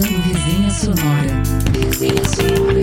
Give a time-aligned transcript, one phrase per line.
[0.00, 1.42] escutando Resenha Sonora.
[1.84, 2.80] Resenha Sonora.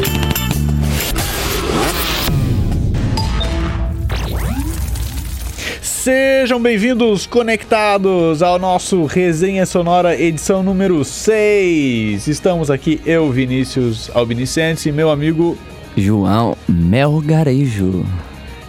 [5.81, 12.27] Sejam bem-vindos, conectados ao nosso Resenha Sonora edição número 6.
[12.27, 15.57] Estamos aqui, eu, Vinícius Albinicense, e meu amigo
[15.98, 18.05] João Melgarejo.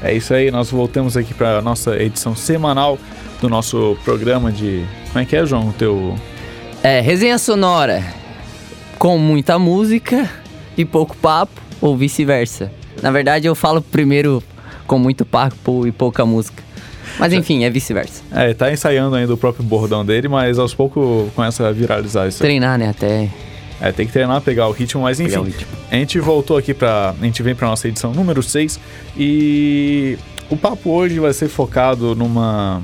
[0.02, 2.98] É isso aí, nós voltamos aqui para nossa edição semanal
[3.40, 4.84] do nosso programa de.
[5.08, 5.68] Como é que é, João?
[5.68, 6.16] O teu.
[6.82, 8.02] É, resenha sonora
[8.98, 10.28] com muita música
[10.76, 12.72] e pouco papo, ou vice-versa.
[13.00, 14.42] Na verdade, eu falo primeiro
[14.86, 16.62] com muito papo e pouca música.
[17.18, 18.22] Mas enfim, é vice-versa.
[18.32, 22.38] É, tá ensaiando ainda o próprio bordão dele, mas aos poucos começa a viralizar isso.
[22.38, 22.90] Treinar, né?
[22.90, 23.28] Até.
[23.80, 25.42] É, tem que treinar, pegar o ritmo, mas enfim.
[25.42, 25.68] ritmo.
[25.90, 27.14] A gente voltou aqui pra.
[27.20, 28.78] A gente vem pra nossa edição número 6
[29.16, 30.18] e
[30.50, 32.82] o papo hoje vai ser focado numa.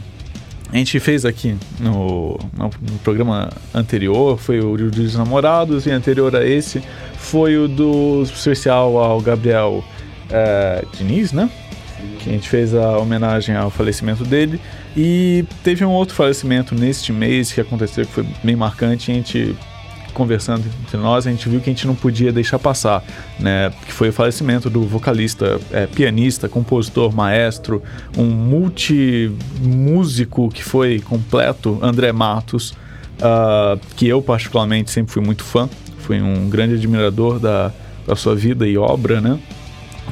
[0.74, 2.68] A gente fez aqui no, no,
[3.04, 6.82] programa anterior, foi o dos namorados, e anterior a esse
[7.16, 9.84] foi o do especial ao Gabriel
[10.28, 11.48] eh, Diniz, né?
[12.18, 14.60] Que a gente fez a homenagem ao falecimento dele.
[14.96, 19.12] E teve um outro falecimento neste mês que aconteceu, que foi bem marcante.
[19.12, 19.54] A gente
[20.14, 23.04] conversando entre nós, a gente viu que a gente não podia deixar passar,
[23.38, 23.70] né?
[23.84, 27.82] Que foi o falecimento do vocalista, é, pianista, compositor, maestro,
[28.16, 29.28] um multimúsico
[30.48, 32.74] que foi completo, André Matos,
[33.20, 37.72] ah, que eu particularmente sempre fui muito fã, fui um grande admirador da,
[38.06, 39.38] da sua vida e obra, né?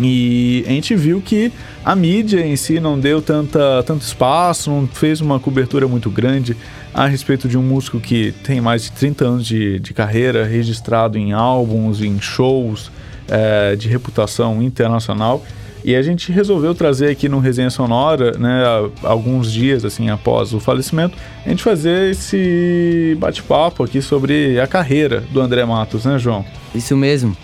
[0.01, 1.53] E a gente viu que
[1.85, 6.57] a mídia em si não deu tanta, tanto espaço, não fez uma cobertura muito grande
[6.95, 11.17] a respeito de um músico que tem mais de 30 anos de, de carreira, registrado
[11.17, 12.91] em álbuns, em shows,
[13.29, 15.43] eh, de reputação internacional.
[15.85, 18.63] E a gente resolveu trazer aqui no Resenha Sonora, né,
[19.03, 25.25] alguns dias assim após o falecimento, a gente fazer esse bate-papo aqui sobre a carreira
[25.33, 26.45] do André Matos, né, João?
[26.73, 27.37] Isso mesmo.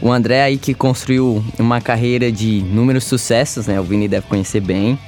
[0.00, 3.78] O André aí que construiu uma carreira de inúmeros sucessos, né?
[3.78, 4.98] O Vini deve conhecer bem.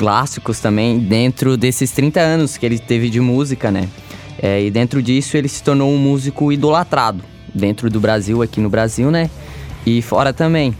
[0.00, 3.86] Clássicos também, dentro desses 30 anos que ele teve de música, né?
[4.40, 7.22] É, e dentro disso ele se tornou um músico idolatrado.
[7.54, 9.28] Dentro do Brasil, aqui no Brasil, né?
[9.84, 10.74] E fora também.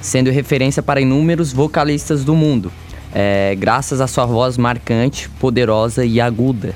[0.00, 2.72] Sendo referência para inúmeros vocalistas do mundo.
[3.14, 6.74] É, graças à sua voz marcante, poderosa e aguda.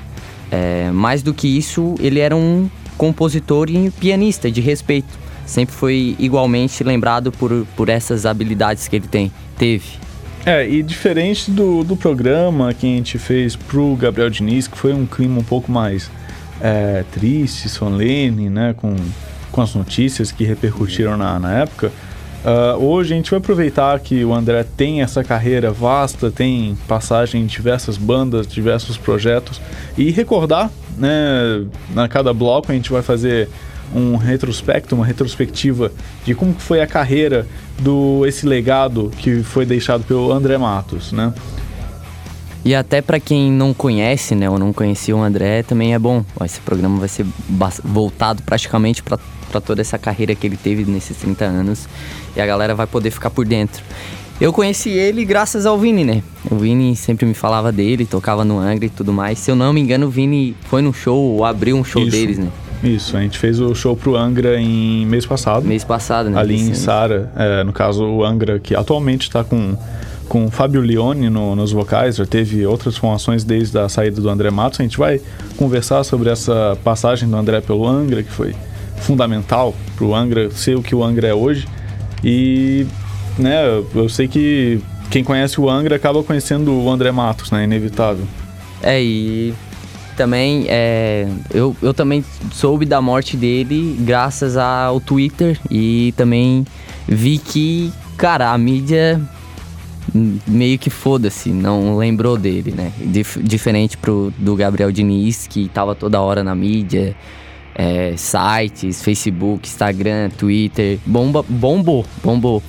[0.51, 5.17] É, mais do que isso, ele era um compositor e pianista de respeito.
[5.47, 10.05] Sempre foi igualmente lembrado por, por essas habilidades que ele tem, teve.
[10.47, 14.93] É, e diferente do, do programa que a gente fez pro Gabriel Diniz, que foi
[14.93, 16.09] um clima um pouco mais
[16.61, 18.95] é, triste, solene, né, com,
[19.51, 21.91] com as notícias que repercutiram na, na época,
[22.45, 27.41] ah, hoje a gente vai aproveitar que o André tem essa carreira vasta, tem passagem
[27.41, 29.59] em diversas bandas, diversos projetos,
[29.97, 33.49] e recordar, né, na cada bloco a gente vai fazer
[33.93, 35.91] um retrospecto, uma retrospectiva
[36.25, 37.47] de como foi a carreira
[37.79, 41.33] do esse legado que foi deixado pelo André Matos, né?
[42.65, 46.25] E até pra quem não conhece, né, ou não conhecia o André, também é bom.
[46.43, 47.25] Esse programa vai ser
[47.85, 49.17] voltado praticamente pra
[49.49, 51.87] pra toda essa carreira que ele teve nesses 30 anos.
[52.35, 53.83] E a galera vai poder ficar por dentro.
[54.39, 56.21] Eu conheci ele graças ao Vini, né?
[56.49, 59.39] O Vini sempre me falava dele, tocava no Angra e tudo mais.
[59.39, 62.11] Se eu não me engano, o Vini foi no show, ou abriu um show Isso.
[62.11, 62.49] deles, né?
[62.83, 66.39] Isso, a gente fez o show pro Angra em mês passado, Mês passado, né?
[66.39, 66.73] ali em.
[66.75, 69.75] Sara, é, no caso o Angra que atualmente está com
[70.29, 74.29] com o Fábio Leone no- nos vocais, já teve outras formações desde a saída do
[74.29, 74.79] André Matos.
[74.81, 75.21] A gente vai
[75.55, 78.53] conversar sobre essa passagem do André pelo Angra, que foi
[78.97, 81.65] fundamental para o Angra ser o que o Angra é hoje.
[82.21, 82.85] E,
[83.39, 83.63] né,
[83.95, 87.63] eu sei que quem conhece o Angra acaba conhecendo o André Matos, né?
[87.63, 88.25] Inevitável.
[88.83, 89.53] É, e
[90.17, 96.65] também é, eu, eu também soube da morte dele graças ao Twitter e também
[97.07, 99.21] vi que, cara, a mídia
[100.47, 102.91] meio que foda-se, não lembrou dele, né?
[102.97, 107.15] Dif- diferente pro, do Gabriel Diniz, que tava toda hora na mídia,
[107.75, 112.63] é, sites, Facebook, Instagram, Twitter, bomba, bombou, bombou.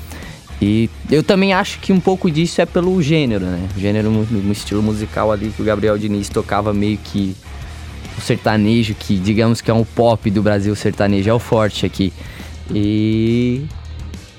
[0.61, 3.69] E eu também acho que um pouco disso é pelo gênero, né?
[3.77, 7.37] O gênero, no estilo musical ali que o Gabriel Diniz tocava meio que
[8.17, 12.13] o sertanejo, que digamos que é um pop do Brasil, sertanejo é o forte aqui.
[12.75, 13.65] E.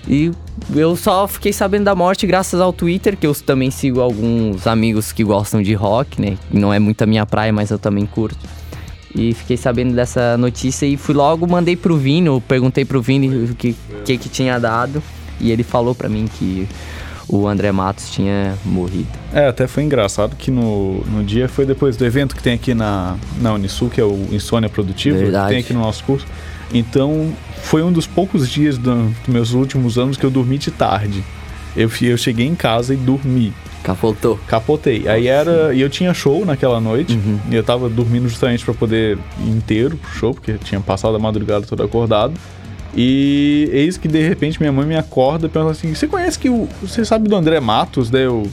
[0.07, 0.31] E
[0.75, 5.11] eu só fiquei sabendo da morte graças ao Twitter, que eu também sigo alguns amigos
[5.11, 6.37] que gostam de rock, né?
[6.51, 8.39] Não é muito a minha praia, mas eu também curto.
[9.13, 13.55] E fiquei sabendo dessa notícia e fui logo, mandei pro Vini, perguntei pro Vini o
[13.55, 15.01] que, que que tinha dado.
[15.39, 16.67] E ele falou pra mim que
[17.27, 19.07] o André Matos tinha morrido.
[19.33, 22.73] É, até foi engraçado que no, no dia foi depois do evento que tem aqui
[22.73, 25.49] na, na Unisul, que é o Insônia Produtiva, que Verdade.
[25.49, 26.25] tem aqui no nosso curso.
[26.73, 27.31] Então,
[27.63, 31.23] foi um dos poucos dias do- dos meus últimos anos que eu dormi de tarde.
[31.75, 33.53] Eu, eu cheguei em casa e dormi.
[33.83, 34.37] Capotou.
[34.47, 35.07] Capotei.
[35.07, 35.73] Aí era.
[35.73, 37.13] E eu tinha show naquela noite.
[37.13, 37.39] Uhum.
[37.49, 41.19] E eu tava dormindo justamente pra poder ir inteiro pro show, porque tinha passado a
[41.19, 42.33] madrugada toda acordado.
[42.95, 46.49] E eis que de repente minha mãe me acorda e pergunta assim: Você conhece que
[46.49, 46.67] o.
[46.81, 48.09] Você sabe do André Matos?
[48.09, 48.47] Daí eu.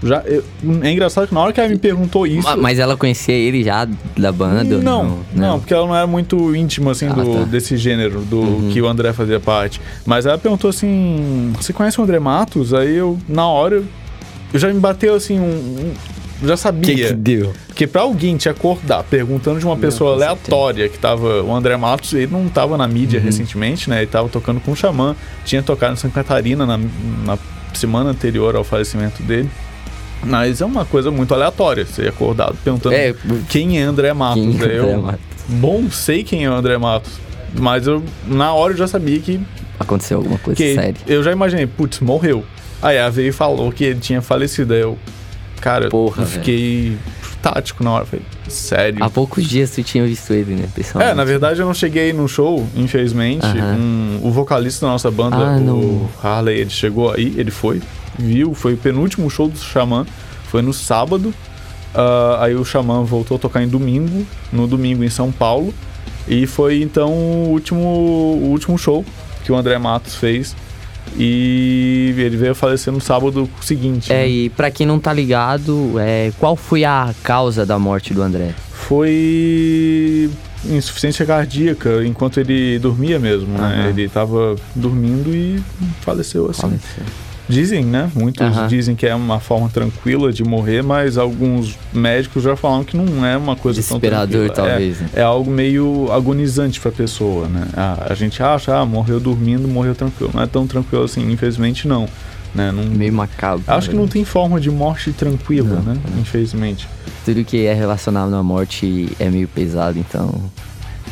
[0.00, 0.44] Já, eu-
[0.82, 2.46] é engraçado que na hora que ela me perguntou isso.
[2.46, 3.84] Ma- Mas ela conhecia ele já
[4.16, 4.76] da banda?
[4.76, 7.42] ou Não, não, porque ela não era muito íntima, assim, Ah, do, tá.
[7.46, 8.70] desse gênero, do Uhum.
[8.72, 9.80] que o André fazia parte.
[10.06, 12.72] Mas ela perguntou assim: Você conhece o André Matos?
[12.72, 13.84] Aí eu, na hora, eu,
[14.54, 15.44] eu já me bateu assim, um.
[15.44, 15.92] um-
[16.42, 17.12] já sabia.
[17.14, 17.52] deu?
[17.66, 20.30] Porque pra alguém te acordar perguntando de uma pessoa certeza.
[20.30, 21.42] aleatória que tava.
[21.42, 23.98] O André Matos, ele não tava na mídia recentemente, né?
[23.98, 25.14] Ele tava tocando com o Xamã.
[25.44, 27.38] Tinha tocado em Santa Catarina na, na
[27.74, 29.48] semana anterior ao falecimento dele.
[30.22, 33.14] Mas é uma coisa muito aleatória, você acordado perguntando É,
[33.48, 34.42] quem é André Matos.
[34.42, 35.20] Quem é Daí eu, André Matos?
[35.48, 37.12] Bom, sei quem é o André Matos.
[37.56, 39.40] Mas eu, na hora, eu já sabia que,
[39.78, 40.96] Aconteceu alguma coisa que séria.
[41.06, 42.44] eu já imaginei, putz, morreu.
[42.82, 44.74] Aí a veio e falou que ele tinha falecido.
[44.74, 44.98] Aí eu,
[45.60, 46.96] cara, Porra, eu fiquei
[47.42, 48.04] tático na hora.
[48.04, 49.02] Falei, sério.
[49.02, 51.12] Há poucos dias tu tinha visto ele, né, pessoalmente?
[51.12, 53.44] É, na verdade eu não cheguei no show, infelizmente.
[53.46, 53.76] Aham.
[53.76, 56.08] Um- o vocalista da nossa banda, Ah, o não.
[56.22, 57.80] Harley, ele chegou aí, ele foi,
[58.18, 60.06] viu, foi o penúltimo show do Xamã,
[60.48, 61.32] foi no sábado.
[61.94, 65.72] Ah, aí o Xamã voltou a tocar em domingo, no domingo em São Paulo.
[66.26, 69.04] E foi então o último, o último show
[69.44, 70.54] que o André Matos fez.
[71.16, 74.12] E ele veio falecer no sábado seguinte.
[74.12, 74.28] É, né?
[74.28, 78.54] e pra quem não tá ligado, é, qual foi a causa da morte do André?
[78.88, 80.30] foi
[80.64, 83.88] insuficiência cardíaca enquanto ele dormia mesmo, né?
[83.90, 85.62] Ele tava dormindo e
[86.00, 86.62] faleceu assim.
[86.62, 87.04] Faleceu.
[87.48, 88.10] Dizem, né?
[88.14, 92.96] Muitos dizem que é uma forma tranquila de morrer, mas alguns médicos já falaram que
[92.96, 94.50] não é uma coisa tão tranquila.
[94.50, 95.10] talvez, É, né?
[95.16, 97.66] é algo meio agonizante pra pessoa, né?
[97.74, 100.30] A, a gente acha, ah, morreu dormindo, morreu tranquilo.
[100.34, 102.06] Não é tão tranquilo assim, infelizmente não.
[102.54, 102.72] Né?
[102.72, 103.62] não Meio macabro.
[103.66, 104.00] acho que né?
[104.00, 106.00] não tem forma de morte tranquila, Não, né?
[106.18, 106.88] Infelizmente.
[107.24, 110.34] Tudo que é relacionado à morte é meio pesado, então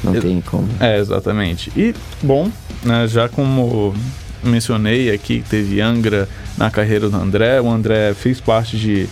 [0.02, 0.66] não Eu- tem como.
[0.80, 1.70] É, exatamente.
[1.76, 2.50] E, bom,
[2.82, 3.94] né, já como
[4.48, 9.06] mencionei aqui, que teve Angra na carreira do André, o André fez parte de,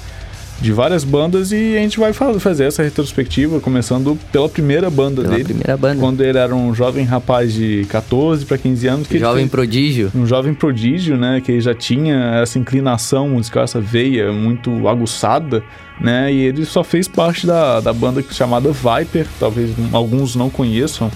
[0.61, 5.23] de várias bandas e a gente vai fa- fazer essa retrospectiva, começando pela primeira banda
[5.23, 6.01] Pela dele, primeira banda.
[6.01, 9.07] quando ele era um jovem rapaz de 14 para 15 anos.
[9.09, 10.11] Que Jovem fez- prodígio.
[10.15, 15.63] um jovem prodígio, né, que já tinha essa inclinação musical, essa veia muito aguçada,
[16.01, 21.11] né, e ele só fez parte da, da banda chamada Viper, talvez alguns não conheçam.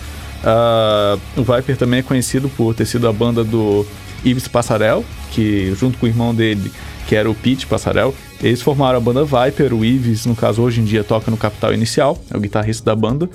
[0.44, 3.84] Ah, o Viper também é conhecido por ter sido a banda do
[4.24, 6.70] Ives Passarel, que junto com o irmão dele,
[7.06, 10.80] que era o Pete Passarel, eles formaram a banda Viper, o Ives, no caso, hoje
[10.80, 13.28] em dia toca no Capital Inicial, é o guitarrista da banda.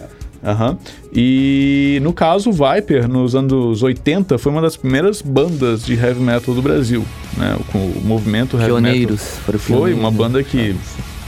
[0.45, 0.77] Aham.
[1.13, 6.19] E no caso, o Viper, nos anos 80, foi uma das primeiras bandas de heavy
[6.19, 7.05] metal do Brasil,
[7.37, 7.57] né?
[7.71, 9.21] Com o movimento heavy Pioneiros.
[9.47, 9.59] metal.
[9.59, 10.75] Foi uma banda que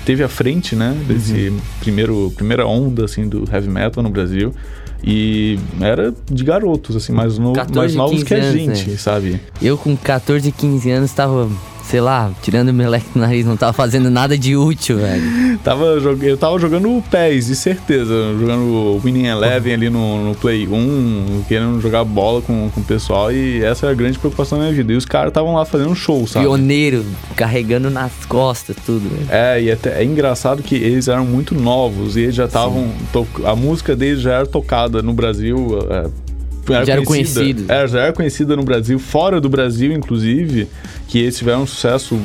[0.05, 0.95] teve à frente, né?
[1.07, 4.53] Desse primeiro, primeira onda, assim, do heavy metal no Brasil.
[5.03, 8.97] E era de garotos, assim, mais, no, 14, mais novos 15 que a gente, né?
[8.97, 9.39] sabe?
[9.61, 11.49] Eu com 14, 15 anos tava,
[11.89, 15.57] sei lá, tirando meu leque do nariz, não tava fazendo nada de útil, velho.
[15.63, 18.13] Tava, eu tava jogando o PES, de certeza.
[18.39, 22.83] Jogando o Winning Eleven ali no, no Play 1, querendo jogar bola com, com o
[22.83, 23.31] pessoal.
[23.31, 24.93] E essa é a grande preocupação da minha vida.
[24.93, 26.45] E os caras estavam lá fazendo um show, sabe?
[26.45, 29.27] Pioneiro, carregando nas costas, tudo, velho.
[29.29, 32.91] É, e até, é engraçado que eles eram muito novos e eles já estavam.
[33.45, 35.79] A música deles já era tocada no Brasil.
[35.89, 36.25] é,
[36.67, 37.69] Já eram conhecida- conhecidos.
[37.69, 40.67] É, já era conhecida no Brasil, fora do Brasil, inclusive,
[41.07, 42.19] que eles tiveram um sucesso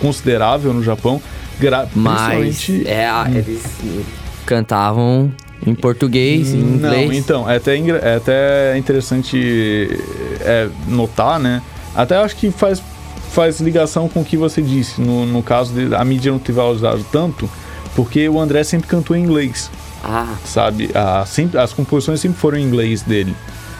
[0.00, 1.20] considerável no Japão.
[1.58, 3.62] gra- Mas é, eles
[4.44, 5.32] cantavam
[5.66, 7.06] em português, em inglês.
[7.08, 9.88] Não, então, é até, é até interessante
[10.40, 11.62] é, notar, né?
[11.94, 12.82] Até acho que faz,
[13.32, 16.52] faz ligação com o que você disse, no, no caso de a mídia não ter
[16.52, 17.48] valorizado tanto,
[17.94, 19.70] porque o André sempre cantou em inglês,
[20.04, 20.90] Ah, sabe?
[20.94, 23.34] A, sempre, as composições sempre foram em inglês dele.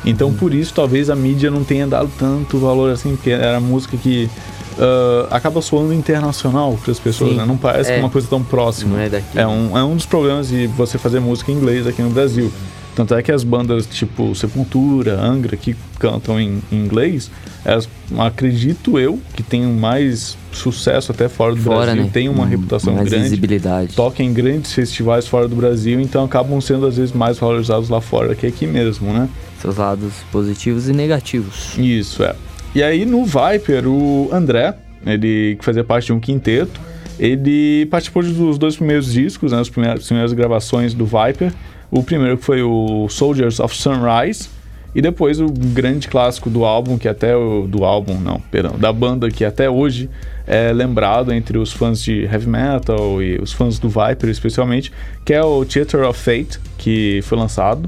[0.05, 3.97] Então, por isso, talvez a mídia não tenha dado tanto valor assim, porque era música
[3.97, 4.31] que
[4.79, 7.45] ah, acaba soando internacional para as pessoas, Sim, né?
[7.47, 7.99] Não parece que é.
[7.99, 8.97] é uma coisa tão próxima.
[8.97, 9.39] não é daqui.
[9.39, 12.53] É um, é um dos problemas de você fazer música em inglês aqui no Brasil.
[12.97, 17.31] Tanto é que as bandas tipo Sepultura, Angra, que cantam em, em inglês,
[17.65, 17.87] elas,
[18.19, 22.11] acredito eu, que tenham mais sucesso até fora do Fora, Brasil, né?
[22.11, 23.95] têm uma Hum, reputação mais grande, visibilidade.
[23.95, 28.01] tocam em grandes festivais fora do Brasil, então acabam sendo às vezes mais valorizados lá
[28.01, 29.29] fora que aqui mesmo, né?
[29.61, 31.77] Seus lados positivos e negativos.
[31.77, 32.35] Isso, é.
[32.75, 34.75] E aí no Viper, o André,
[35.05, 36.81] ele que fazia parte de um quinteto,
[37.19, 41.53] ele participou dos dois primeiros discos, né, as primeiras, as primeiras gravações do Viper.
[41.91, 44.49] O primeiro que foi o Soldiers of Sunrise
[44.95, 48.91] E depois o grande clássico do álbum, que até o do álbum, não, perdão, da
[48.93, 50.09] banda que até hoje
[50.47, 54.91] é lembrado entre os fãs de heavy metal e os fãs do Viper especialmente,
[55.25, 57.87] que é o Theater of Fate, que foi lançado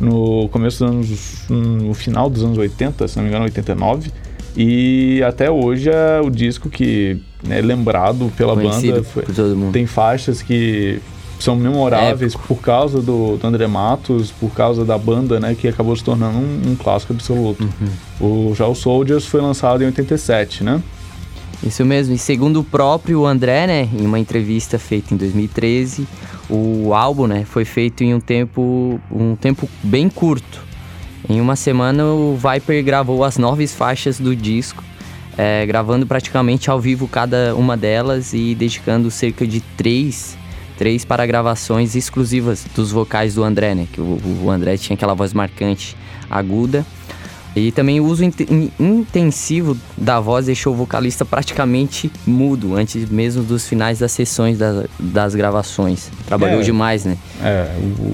[0.00, 4.10] no começo dos anos, no final dos anos 80, se não me engano, 89.
[4.56, 9.04] E até hoje é o disco que é lembrado pela Conhecido banda.
[9.04, 9.72] Foi- por todo mundo.
[9.72, 10.98] tem faixas que
[11.38, 15.94] são memoráveis por causa do, do André Matos, por causa da banda, né, que acabou
[15.96, 17.68] se tornando um, um clássico absoluto.
[18.20, 20.82] O, já o Soldiers foi lançado em 87, né?
[21.62, 26.06] Isso mesmo, e segundo o próprio André, né, em uma entrevista feita em 2013,
[26.48, 30.66] o álbum, né, foi feito em um tempo, um tempo bem curto.
[31.28, 34.84] Em uma semana o Viper gravou as nove faixas do disco,
[35.36, 40.38] eh, gravando praticamente ao vivo cada uma delas e dedicando cerca de três,
[40.78, 45.12] três para gravações exclusivas dos vocais do André, né, que o, o André tinha aquela
[45.12, 45.94] voz marcante,
[46.30, 46.86] aguda.
[47.56, 53.42] E também o uso in- intensivo da voz deixou o vocalista praticamente mudo antes mesmo
[53.42, 56.08] dos finais das sessões das, das gravações.
[56.26, 56.62] Trabalhou É.
[56.62, 57.16] demais, né?
[57.42, 57.66] É,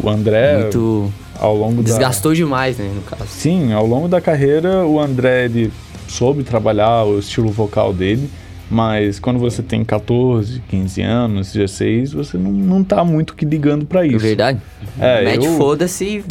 [0.03, 1.13] o André, Muito.
[1.39, 1.83] ao longo da...
[1.83, 2.91] Desgastou demais, né?
[2.95, 3.27] No caso.
[3.29, 5.71] Sim, ao longo da carreira, o André, ele
[6.09, 8.31] soube trabalhar o estilo vocal dele,
[8.71, 13.85] mas quando você tem 14, 15 anos, 16, você não, não tá muito que ligando
[13.85, 14.19] pra É isso.
[14.19, 14.59] verdade.
[14.99, 16.25] É, Mete foda-se e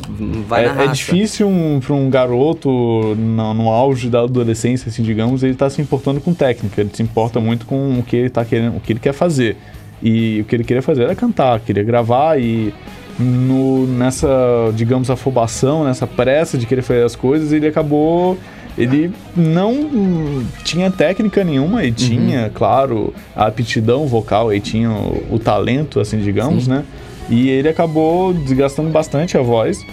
[0.48, 0.90] vai na é, raça.
[0.90, 2.70] é difícil um, para um garoto
[3.16, 7.04] no, no auge da adolescência, assim, digamos, ele tá se importando com técnica, ele se
[7.04, 9.56] importa muito com o que ele tá querendo, o que ele quer fazer.
[10.02, 12.74] E o que ele queria fazer era cantar, queria gravar e
[13.18, 14.28] no, nessa,
[14.76, 18.38] digamos, afobação, nessa pressa de querer fazer as coisas, ele acabou
[18.78, 25.40] ele não tinha técnica nenhuma, ele tinha, claro, a aptidão vocal, ele tinha o, o
[25.40, 26.72] talento, assim, digamos, Sim.
[26.72, 26.84] né?
[27.30, 29.86] E ele acabou desgastando bastante a voz,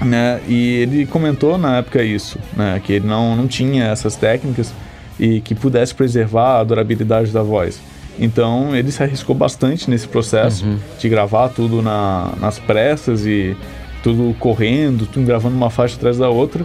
[0.00, 0.40] né?
[0.48, 2.80] E ele comentou na época isso, né?
[2.84, 4.72] Que ele não, não tinha essas técnicas
[5.18, 7.80] e que pudesse preservar a durabilidade da voz.
[8.18, 10.64] Então ele se arriscou bastante nesse processo
[10.98, 13.56] de gravar tudo na, nas pressas e
[14.02, 16.64] tudo correndo, tudo gravando uma faixa atrás da outra.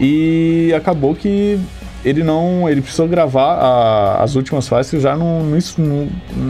[0.00, 1.58] E acabou que
[2.04, 2.68] ele não.
[2.68, 6.08] Ele precisou gravar a- as últimas faixas já no, no-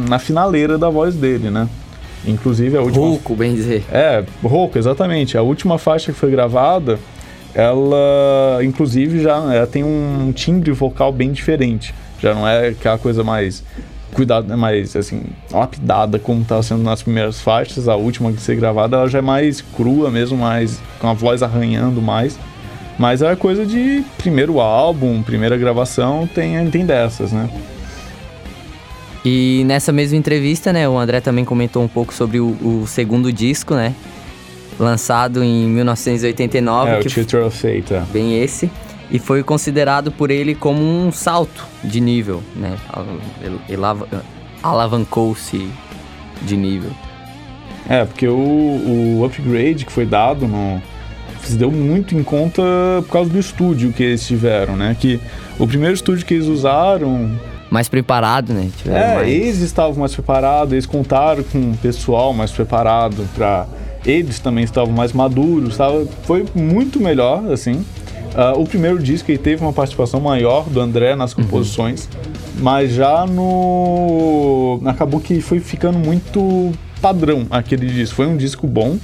[0.09, 1.69] na finaleira da voz dele, né?
[2.27, 3.07] Inclusive a última.
[3.07, 3.85] Rouco, bem dizer.
[3.91, 5.39] É, rouco, exatamente.
[5.39, 6.99] A última faixa que foi gravada,
[7.55, 11.95] ela, inclusive, já ela tem um timbre vocal bem diferente.
[12.21, 13.63] Já não é aquela coisa mais
[14.13, 15.23] cuidado, mais assim,
[15.53, 17.89] lapidada como estava sendo nas primeiras faixas.
[17.89, 21.43] A última que foi gravada, ela já é mais crua mesmo, mais com a voz
[21.43, 22.39] arranhando mais.
[22.99, 27.49] Mas é coisa de primeiro álbum, primeira gravação, tem, tem dessas, né?
[29.25, 33.33] E nessa mesma entrevista, né, o André também comentou um pouco sobre o, o segundo
[33.33, 33.93] disco, né?
[34.79, 38.01] Lançado em 1989, é, o que Tutor of Fate, é.
[38.13, 38.71] bem esse,
[39.11, 42.77] e foi considerado por ele como um salto de nível, né?
[43.43, 44.07] Ele- ele alava-
[44.63, 45.69] Alavancou-se
[46.43, 46.91] de nível.
[47.89, 50.83] É, porque o, o upgrade que foi dado no,
[51.49, 52.63] se deu muito em conta
[53.07, 54.97] por causa do estúdio que eles tiveram, né?
[54.99, 55.21] Que
[55.59, 57.31] o primeiro estúdio que eles usaram,
[57.71, 58.69] Mais preparado, né?
[58.77, 63.67] Tiveram é, mais- eles estavam mais preparados, eles contaram com um pessoal mais preparado para
[64.05, 67.85] eles também estavam mais maduros, tava, foi muito melhor, assim.
[68.37, 72.09] Ah, o primeiro disco ele teve uma participação maior do André nas composições,
[72.61, 78.17] mas já no acabou que foi ficando muito padrão aquele disco.
[78.17, 78.97] Foi um disco bom.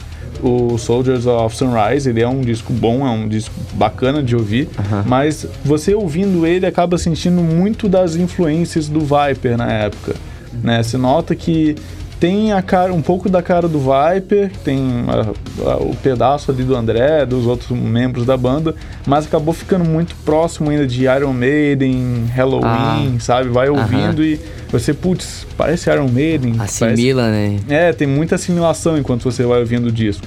[0.42, 4.68] O Soldiers of Sunrise, ele é um disco bom, é um disco bacana de ouvir,
[5.06, 10.16] mas você ouvindo ele acaba sentindo muito das influências do Viper na época,
[10.62, 10.82] né?
[10.82, 11.76] Você nota que
[12.23, 16.62] tem a cara, um pouco da cara do Viper, tem a- a- o pedaço ali
[16.62, 21.33] do André, dos outros membros da banda, mas acabou ficando muito próximo ainda de Iron
[21.33, 23.49] Maiden, Halloween, sabe?
[23.49, 24.38] Vai ouvindo e
[24.71, 26.55] você, putz, parece Iron Maiden.
[26.59, 27.59] parece- Assimila, né?
[27.69, 30.25] é, tem muita assimilação enquanto você vai ouvindo o disco.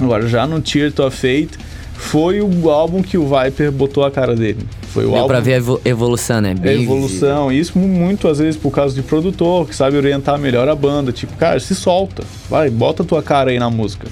[0.00, 1.58] Agora, já no Tear of Fate,
[1.92, 4.60] foi o álbum que o Viper botou a cara dele.
[4.92, 6.52] Foi o Deu álbum pra ver a evo- evolução, né?
[6.52, 7.52] a Bem evolução.
[7.52, 10.74] E isso mu- muito às vezes por causa de produtor que sabe orientar melhor a
[10.74, 11.12] banda.
[11.12, 12.22] Tipo, cara, se solta.
[12.48, 14.06] Vai, bota tua cara aí na música.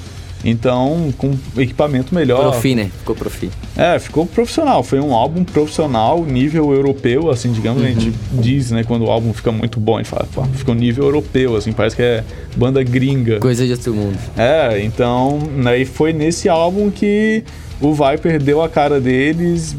[0.44, 2.50] Então, com equipamento melhor.
[2.52, 2.90] Profi, né?
[2.98, 3.50] Ficou profi.
[3.76, 4.82] É, ficou profissional.
[4.84, 7.82] Foi um álbum profissional, nível europeu, assim, digamos.
[7.82, 11.04] A gente diz, né, quando o álbum fica muito bom, a gente fala, ficou nível
[11.04, 12.22] europeu, assim, parece que é
[12.56, 13.40] banda gringa.
[13.40, 14.16] Coisa de outro mundo.
[14.36, 17.42] É, então, aí foi nesse álbum que
[17.80, 19.76] o Viper deu a cara deles,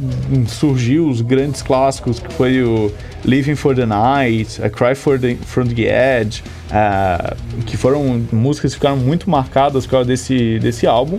[0.47, 2.91] surgiu os grandes clássicos, que foi o
[3.25, 7.35] Living for the Night, A Cry for the, from the Edge, ah,
[7.65, 11.17] que foram músicas que ficaram muito marcadas por causa desse, desse álbum.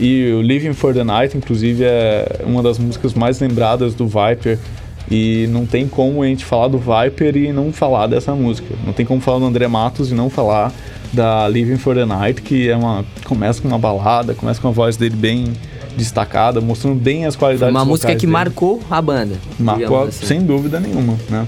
[0.00, 4.58] E o Living for the Night, inclusive, é uma das músicas mais lembradas do Viper.
[5.10, 8.74] E não tem como a gente falar do Viper e não falar dessa música.
[8.84, 10.72] Não tem como falar do André Matos e não falar
[11.12, 14.72] da Living for the Night, que é uma começa com uma balada, começa com a
[14.72, 15.52] voz dele bem
[15.96, 18.32] destacada, mostrando bem as qualidades Uma música que dele.
[18.32, 19.36] marcou a banda.
[19.58, 20.26] Marcou, assim.
[20.26, 21.46] sem dúvida nenhuma, né?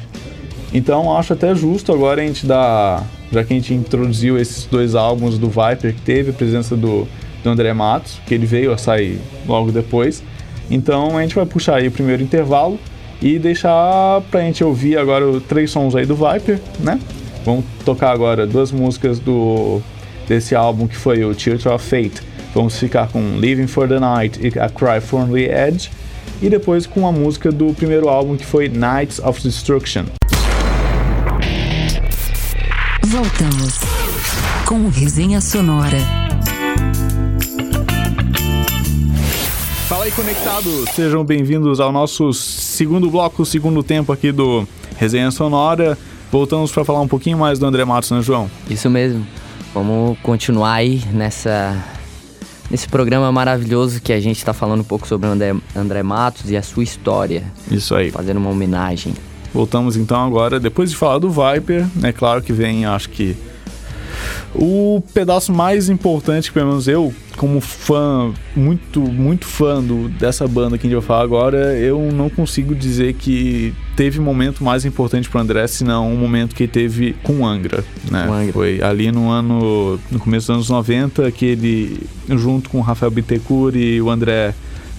[0.72, 4.94] Então acho até justo agora a gente dar, já que a gente introduziu esses dois
[4.94, 7.06] álbuns do Viper, que teve a presença do,
[7.42, 10.22] do André Matos, que ele veio a sair logo depois.
[10.70, 12.78] Então a gente vai puxar aí o primeiro intervalo
[13.22, 17.00] e deixar pra gente ouvir agora os três sons aí do Viper, né?
[17.44, 19.80] Vamos tocar agora duas músicas do
[20.26, 22.20] desse álbum que foi o Theater of Fate.
[22.56, 25.90] Vamos ficar com Living for the Night e A Cry from the Edge.
[26.40, 30.06] E depois com a música do primeiro álbum que foi Nights of Destruction.
[33.04, 33.78] Voltamos
[34.64, 35.98] com Resenha Sonora.
[39.86, 40.88] Fala aí, conectados!
[40.94, 45.98] Sejam bem-vindos ao nosso segundo bloco, segundo tempo aqui do Resenha Sonora.
[46.32, 48.50] Voltamos para falar um pouquinho mais do André Matos, né, João?
[48.70, 49.26] Isso mesmo.
[49.74, 51.95] Vamos continuar aí nessa
[52.70, 56.50] nesse programa maravilhoso que a gente tá falando um pouco sobre o André, André Matos
[56.50, 58.10] e a sua história, Isso aí.
[58.10, 59.14] fazendo uma homenagem.
[59.52, 63.36] Voltamos então agora, depois de falar do Viper, é claro que vem, acho que
[64.54, 70.78] o pedaço mais importante, pelo menos eu, como fã, muito, muito fã do, dessa banda
[70.78, 75.28] que a gente vai falar agora, eu não consigo dizer que teve momento mais importante
[75.28, 78.24] pro André, senão um momento que ele teve com o Angra, né?
[78.26, 78.52] Com Angra.
[78.52, 83.10] Foi ali no ano, no começo dos anos 90, que ele, junto com o Rafael
[83.10, 84.54] Bittencourt e o André,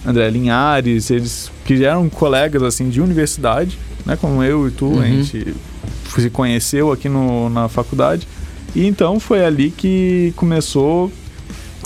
[0.06, 4.16] André Linhares, eles que eram colegas, assim, de universidade, né?
[4.16, 5.04] Como eu e tu, a Uhum.
[5.04, 5.54] gente
[6.16, 8.26] se conheceu aqui no, na faculdade.
[8.74, 11.10] E então foi ali que começou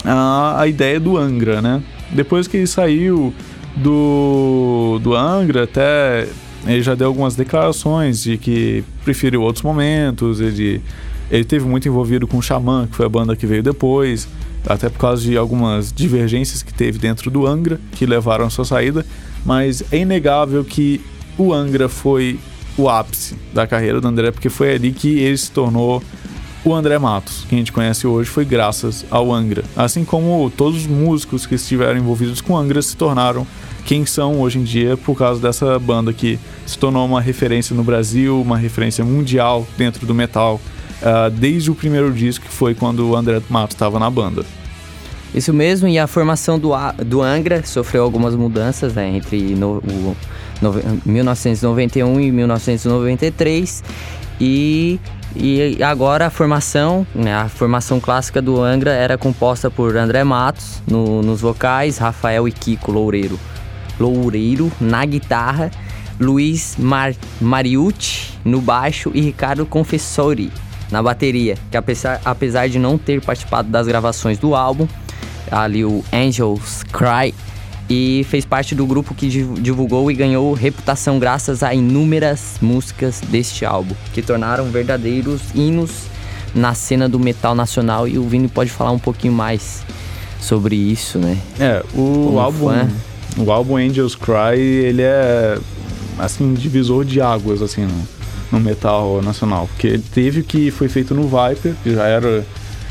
[0.03, 1.81] a, a ideia do Angra, né?
[2.11, 3.33] Depois que ele saiu
[3.75, 6.27] do, do Angra, até
[6.65, 10.81] ele já deu algumas declarações de que preferiu outros momentos, ele,
[11.29, 14.27] ele teve muito envolvido com o Xamã, que foi a banda que veio depois,
[14.65, 18.65] até por causa de algumas divergências que teve dentro do Angra, que levaram à sua
[18.65, 19.05] saída,
[19.45, 21.01] mas é inegável que
[21.37, 22.39] o Angra foi
[22.77, 26.01] o ápice da carreira do André, porque foi ali que ele se tornou
[26.65, 29.63] o André Matos, que a gente conhece hoje, foi graças ao Angra.
[29.75, 33.45] Assim como todos os músicos que estiveram envolvidos com Angra se tornaram
[33.85, 37.83] quem são hoje em dia por causa dessa banda que se tornou uma referência no
[37.83, 40.59] Brasil, uma referência mundial dentro do metal,
[41.01, 44.45] ah, desde o primeiro disco, que foi quando o André Matos estava na banda.
[45.35, 46.71] Isso mesmo, e a formação do,
[47.05, 50.15] do Angra sofreu algumas mudanças né, entre no, o,
[50.61, 53.83] nove- 1991 e 1993.
[54.39, 54.99] E,
[55.35, 60.81] e agora a formação, né, a formação clássica do Angra era composta por André Matos
[60.87, 63.39] no- nos vocais, Rafael e Kiko Loureiro,
[63.99, 65.71] Loureiro na guitarra,
[66.19, 70.51] Luiz Mar, Mariucci no baixo e Ricardo Confessori
[70.91, 74.87] na bateria, que apesar, apesar de não ter participado das gravações do álbum,
[75.51, 77.33] ali o Angels Cry,
[77.95, 83.21] e fez parte do grupo que div- divulgou e ganhou reputação graças a inúmeras músicas
[83.29, 85.91] deste álbum, que tornaram verdadeiros hinos
[86.55, 89.83] na cena do metal nacional e o Vini pode falar um pouquinho mais
[90.41, 91.37] sobre isso, né?
[91.59, 92.89] É, o Como álbum, fã.
[93.37, 95.57] o álbum Angels Cry, ele é
[96.17, 98.07] assim divisor de águas assim no,
[98.51, 102.43] no metal nacional, porque ele teve o que foi feito no Viper, que já era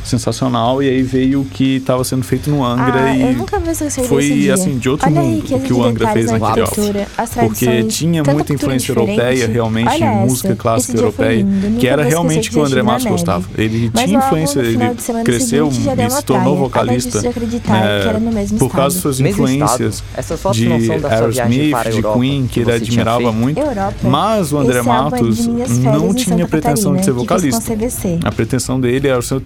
[0.05, 3.59] sensacional, e aí veio o que estava sendo feito no Angra ah, e eu nunca
[3.59, 4.55] vi essa foi, dia.
[4.55, 7.85] assim, de outro Olha mundo riqueza o que o Angra fez na naquele as Porque
[7.85, 9.19] tinha muita influência diferente.
[9.19, 12.83] europeia, realmente, Olha música essa, clássica europeia, lindo, que era realmente o que o André
[12.83, 13.45] Matos gostava.
[13.57, 14.79] Ele Mas tinha influência, ele
[15.25, 17.23] cresceu e se tornou praia, vocalista
[18.33, 20.03] mesmo por causa das suas influências
[20.37, 23.61] só de Aerosmith, de Queen, que ele admirava muito.
[24.03, 27.73] Mas o André é Matos não tinha pretensão de ser vocalista.
[28.25, 29.41] A pretensão dele era ser o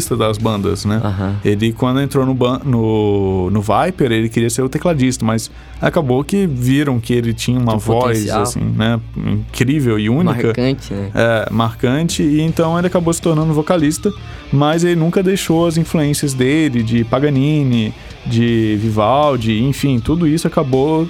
[0.00, 1.00] tecladista das bandas, né?
[1.02, 1.36] Aham.
[1.44, 2.34] Ele, quando entrou no,
[2.64, 7.58] no, no Viper, ele queria ser o tecladista, mas acabou que viram que ele tinha
[7.58, 8.42] uma voz, potencial.
[8.42, 9.00] assim, né?
[9.16, 10.48] Incrível e única.
[10.48, 11.10] Marcante, né?
[11.14, 14.12] É, marcante, e então ele acabou se tornando vocalista,
[14.52, 17.92] mas ele nunca deixou as influências dele, de Paganini,
[18.26, 21.08] de Vivaldi, enfim, tudo isso acabou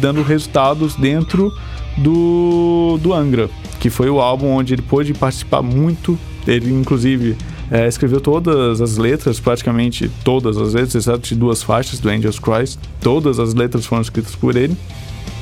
[0.00, 1.52] dando resultados dentro
[1.96, 3.48] do, do Angra,
[3.80, 6.18] que foi o álbum onde ele pôde participar muito.
[6.46, 7.36] Ele, inclusive,
[7.72, 12.38] é, escreveu todas as letras, praticamente todas as letras, exceto de duas faixas do Angels
[12.38, 12.78] Christ.
[13.00, 14.76] Todas as letras foram escritas por ele.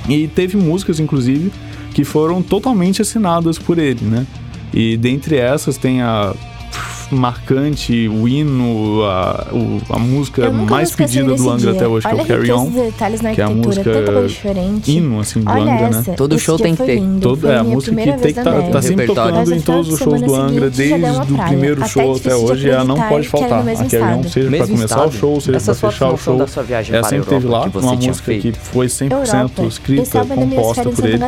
[0.08, 1.50] E teve músicas, inclusive,
[1.92, 4.24] que foram totalmente assinadas por ele, né?
[4.72, 6.32] E dentre essas tem a
[7.10, 11.80] marcante, o hino, a, o- a música mais pedida do Angra dia.
[11.80, 12.70] até hoje, que é Olha o Carry On.
[12.70, 14.90] detalhes na que é a música diferente.
[14.90, 16.16] Hino, assim, do Olha Angra, essa, né?
[16.16, 16.94] Todo esse show tem que ter.
[16.96, 19.98] lindo, Todo, é, a música que tem que tá, tá sempre tocando em todos os
[19.98, 20.94] shows do Angra, desde
[21.32, 23.60] o primeiro show difícil até hoje, ela não acreditar pode faltar.
[23.60, 26.34] A Carry On, seja pra começar o show, seja pra fechar o não show,
[26.92, 29.62] ela sempre teve lá uma música que foi 100% Europa.
[29.64, 31.18] escrita, é composta por ele.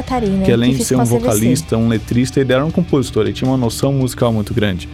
[0.44, 3.56] Que além de ser um vocalista, um letrista, ele era um compositor, ele tinha uma
[3.56, 4.88] noção musical muito grande.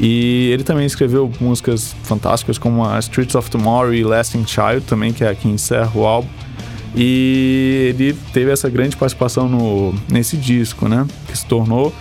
[0.00, 5.12] E ele também escreveu músicas fantásticas como a Streets of Tomorrow e Lasting Child também,
[5.12, 6.28] que é a que encerra o álbum.
[6.96, 11.06] E ele teve essa grande participação no, nesse disco, né?
[11.26, 11.92] Que se tornou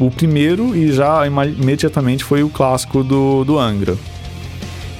[0.00, 3.96] o, o primeiro e já imediatamente foi o clássico do, do Angra.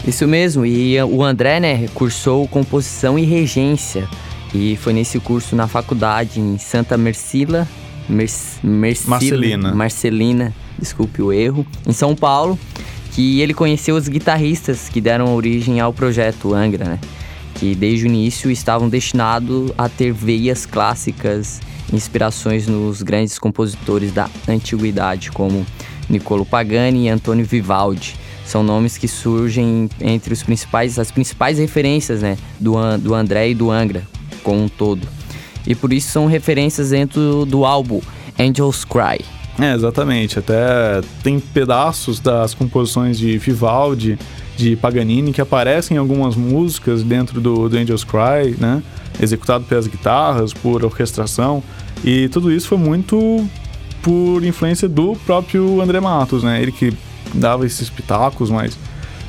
[0.06, 4.08] Isso mesmo, e o André, né, cursou composição e regência.
[4.52, 7.68] E foi nesse curso na faculdade em Santa Mercila,
[8.08, 8.32] Merc-
[8.64, 9.74] Mercila- Marcelina.
[9.74, 12.58] Marcelina, desculpe o erro, em São Paulo,
[13.12, 16.98] que ele conheceu os guitarristas que deram origem ao projeto Angra, né?
[17.54, 21.60] Que desde o início estavam destinados a ter veias clássicas,
[21.92, 25.64] inspirações nos grandes compositores da antiguidade, como
[26.08, 28.16] Niccolo Pagani e Antônio Vivaldi.
[28.44, 33.54] São nomes que surgem entre os principais, as principais referências né, do, do André e
[33.54, 34.02] do Angra,
[34.42, 35.06] como um todo.
[35.66, 38.00] E por isso são referências dentro do álbum
[38.38, 39.24] Angels Cry.
[39.58, 40.38] É, exatamente.
[40.38, 44.18] Até tem pedaços das composições de Vivaldi,
[44.56, 48.82] de Paganini, que aparecem em algumas músicas dentro do, do Angels Cry, né?
[49.20, 51.62] Executado pelas guitarras, por orquestração.
[52.04, 53.46] E tudo isso foi muito
[54.02, 56.60] por influência do próprio André Matos, né?
[56.60, 56.92] Ele que
[57.34, 58.76] dava esses pitacos, mas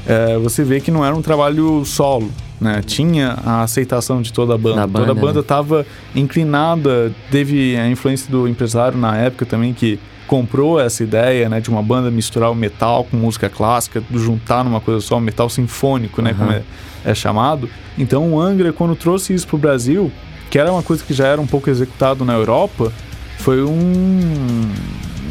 [0.06, 2.82] é, você vê que não era um trabalho solo, né?
[2.86, 4.76] Tinha a aceitação de toda a banda.
[4.78, 5.40] Da banda, toda a banda né?
[5.42, 11.60] estava inclinada, teve a influência do empresário na época também que comprou essa ideia, né,
[11.60, 15.50] de uma banda misturar o metal com música clássica, juntar numa coisa só, o metal
[15.50, 16.64] sinfônico, né, como é,
[17.06, 17.70] é chamado.
[17.98, 20.12] Então o Angra, quando trouxe isso pro Brasil,
[20.50, 22.92] que era uma coisa que já era um pouco executado na Europa,
[23.40, 24.20] foi um,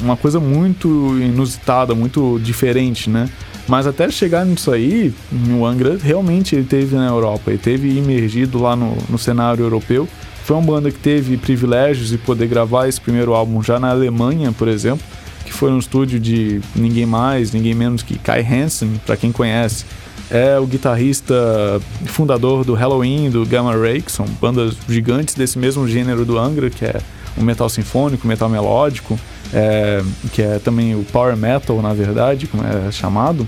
[0.02, 3.28] uma coisa muito inusitada, muito diferente, né?
[3.68, 5.14] Mas até chegar nisso aí,
[5.59, 10.09] o Angra realmente ele teve na Europa, ele teve imergido lá no, no cenário europeu.
[10.44, 14.52] Foi uma banda que teve privilégios de poder gravar esse primeiro álbum já na Alemanha,
[14.52, 15.05] por exemplo,
[15.44, 19.85] que foi um estúdio de ninguém mais, ninguém menos que Kai Hansen, para quem conhece.
[20.31, 25.87] É o guitarrista fundador do Halloween, do Gamma Ray, que são bandas gigantes desse mesmo
[25.87, 27.00] gênero do Angra, que é
[27.37, 29.18] o metal sinfônico, metal melódico,
[29.52, 30.02] é,
[30.33, 33.46] que é também o power metal, na verdade, como é chamado.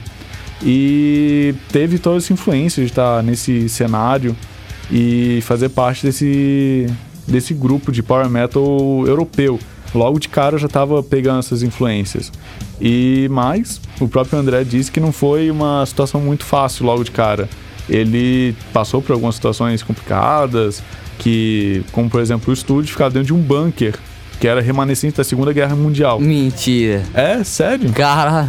[0.63, 4.37] E teve toda essa influência de estar nesse cenário
[4.91, 6.87] e fazer parte desse,
[7.27, 9.59] desse grupo de power metal europeu.
[9.95, 12.33] Logo de cara eu já estava pegando essas influências.
[12.81, 17.13] E mais, o próprio André disse que não foi uma situação muito fácil logo de
[17.13, 17.49] cara.
[17.89, 20.83] Ele passou por algumas situações complicadas,
[21.19, 23.95] que, como por exemplo, o estúdio ficava dentro de um bunker,
[24.41, 26.19] que era remanescente da Segunda Guerra Mundial.
[26.21, 27.03] Mentira.
[27.15, 27.93] É, sério?
[27.93, 28.49] Cara,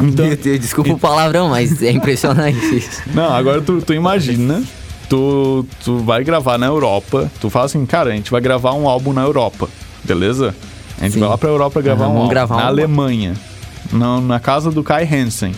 [0.00, 0.26] Então-
[0.58, 3.02] desculpa o palavrão, mas é impressionante isso.
[3.14, 4.62] Não, agora tu, tu imagina,
[5.08, 8.88] tu, tu vai gravar na Europa, tu fala assim, cara, a gente vai gravar um
[8.88, 9.68] álbum na Europa,
[10.04, 10.54] beleza?
[10.98, 11.20] A gente Sim.
[11.20, 13.34] vai lá pra Europa gravar Aham, um álbum, gravar na um- Alemanha,
[13.92, 15.52] na, na casa do Kai Hansen.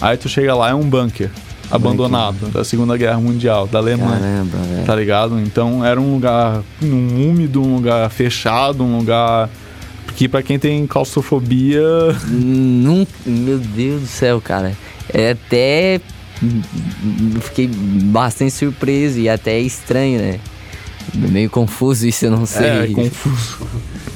[0.00, 1.30] Aí tu chega lá, é um bunker
[1.70, 4.18] abandonado da Segunda Guerra Mundial, da Alemanha.
[4.20, 4.86] Caramba, velho.
[4.86, 5.38] Tá ligado?
[5.40, 9.50] Então era um lugar um úmido, um lugar fechado, um lugar
[10.16, 11.82] que pra quem tem claustrofobia
[12.26, 14.72] Nun- Meu Deus do céu, cara.
[15.12, 16.00] É até.
[17.42, 20.40] Fiquei bastante surpreso e até estranho, né?
[21.14, 22.66] Meio confuso isso, eu não sei.
[22.66, 23.66] é confuso.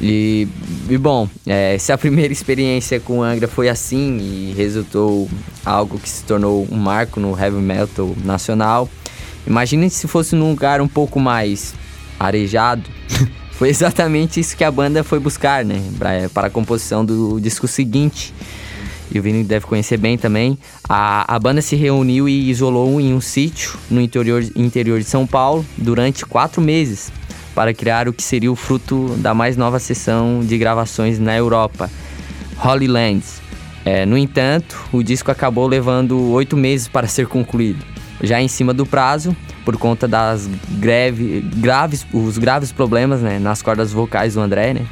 [0.00, 0.46] E,
[0.88, 5.28] e bom, é, se a primeira experiência com Angra foi assim e resultou
[5.64, 8.88] algo que se tornou um marco no heavy metal nacional,
[9.46, 11.74] imagine se fosse num lugar um pouco mais
[12.18, 12.88] arejado.
[13.52, 15.82] foi exatamente isso que a banda foi buscar, né?
[15.98, 18.32] Pra, para a composição do disco seguinte.
[19.10, 20.58] E o Vini deve conhecer bem também.
[20.88, 25.26] A, a banda se reuniu e isolou em um sítio no interior, interior de São
[25.26, 27.10] Paulo durante quatro meses
[27.54, 31.90] para criar o que seria o fruto da mais nova sessão de gravações na Europa,
[32.64, 33.40] Holy Lands.
[33.84, 37.84] É, no entanto, o disco acabou levando oito meses para ser concluído.
[38.22, 43.60] Já em cima do prazo, por conta das greve, graves, os graves problemas né, nas
[43.62, 44.86] cordas vocais do André, né,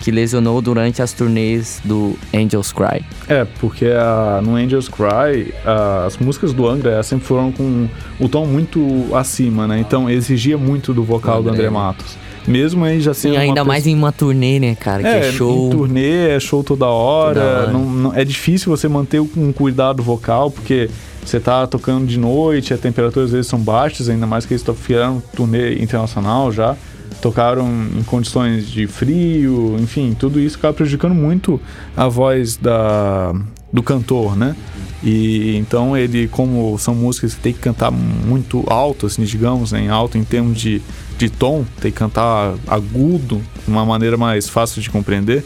[0.00, 3.04] que lesionou durante as turnês do Angels Cry.
[3.28, 7.88] É, porque a- no Angels Cry, a- as músicas do Angra elas sempre foram com
[8.20, 8.80] o tom muito
[9.14, 9.78] acima, né?
[9.80, 11.70] Então exigia muito do vocal do André, André né?
[11.70, 12.16] Matos.
[12.46, 15.02] mesmo aí já sendo E ainda mais em uma turnê, né, cara?
[15.02, 15.66] Que é, é, show.
[15.66, 17.40] em turnê, é show toda hora.
[17.40, 17.72] Toda hora.
[17.72, 20.88] Não, não- é difícil você manter um cuidado vocal, porque
[21.24, 24.60] você tá tocando de noite, a temperatura às vezes são baixas, ainda mais que eles
[24.60, 26.76] estão fizeram turnê internacional já.
[27.20, 31.60] Tocaram em condições de frio, enfim, tudo isso acaba prejudicando muito
[31.96, 33.34] a voz da,
[33.72, 34.54] do cantor, né?
[35.02, 39.82] E então ele, como são músicas que tem que cantar muito alto, assim, digamos, né,
[39.82, 40.80] em alto em termos de,
[41.18, 45.44] de tom, tem que cantar agudo, de uma maneira mais fácil de compreender,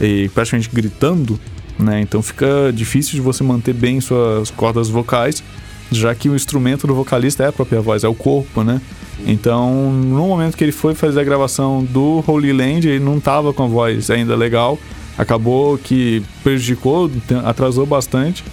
[0.00, 1.38] e praticamente gritando,
[1.78, 2.00] né?
[2.00, 5.42] Então fica difícil de você manter bem suas cordas vocais,
[5.90, 8.80] já que o instrumento do vocalista é a própria voz, é o corpo, né?
[9.26, 13.52] Então, no momento que ele foi fazer a gravação do Holy Land, ele não tava
[13.52, 14.78] com a voz ainda legal,
[15.16, 17.10] acabou que prejudicou,
[17.44, 18.44] atrasou bastante,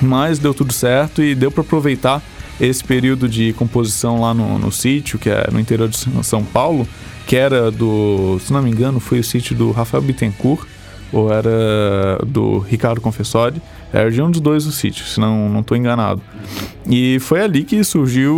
[0.00, 2.22] mas deu tudo certo e deu para aproveitar
[2.60, 6.86] esse período de composição lá no, no sítio, que é no interior de São Paulo,
[7.26, 10.66] que era do, se não me engano, foi o sítio do Rafael Bittencourt,
[11.12, 13.60] ou era do Ricardo Confessori,
[13.92, 16.20] era de um dos dois do sítio, se não não enganado.
[16.88, 18.34] E foi ali que surgiu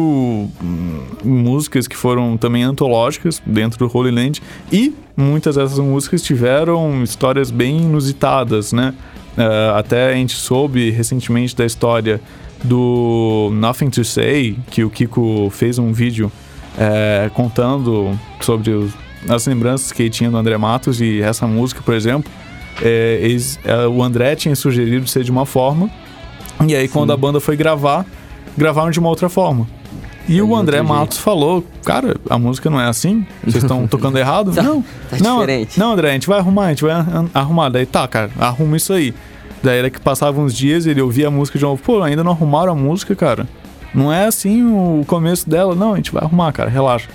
[0.63, 7.03] hum, músicas que foram também antológicas dentro do Holy Land e muitas dessas músicas tiveram
[7.03, 8.95] histórias bem inusitadas, né?
[9.37, 12.21] Eh, até a gente soube recentemente da história
[12.63, 16.31] do Nothing to Say, que o Kiko fez um vídeo
[16.79, 18.93] eh, contando sobre os-
[19.29, 22.31] as lembranças que ele tinha do André Matos e essa música, por exemplo.
[22.81, 25.91] Eh, eles- eh, o André tinha sugerido ser de uma forma,
[26.67, 28.07] e aí quando a banda foi gravar,
[28.57, 29.67] gravaram de uma outra forma.
[30.29, 33.27] E o de André Matos falou: Cara, a música não é assim?
[33.45, 34.53] Vocês estão tocando errado?
[34.55, 34.81] Tá- não,
[35.11, 35.79] tá não, diferente.
[35.81, 37.69] não, André, a gente vai arrumar, a gente vai ar- arrumar.
[37.71, 39.13] Daí tá, cara, arruma isso aí.
[39.65, 41.83] Daí era que passavam uns dias, ele ouvia a música de novo.
[41.83, 43.49] Pô, ainda não arrumaram a música, cara.
[43.93, 45.75] Não é assim o começo dela.
[45.75, 47.09] Não, a gente vai arrumar, cara, relaxa.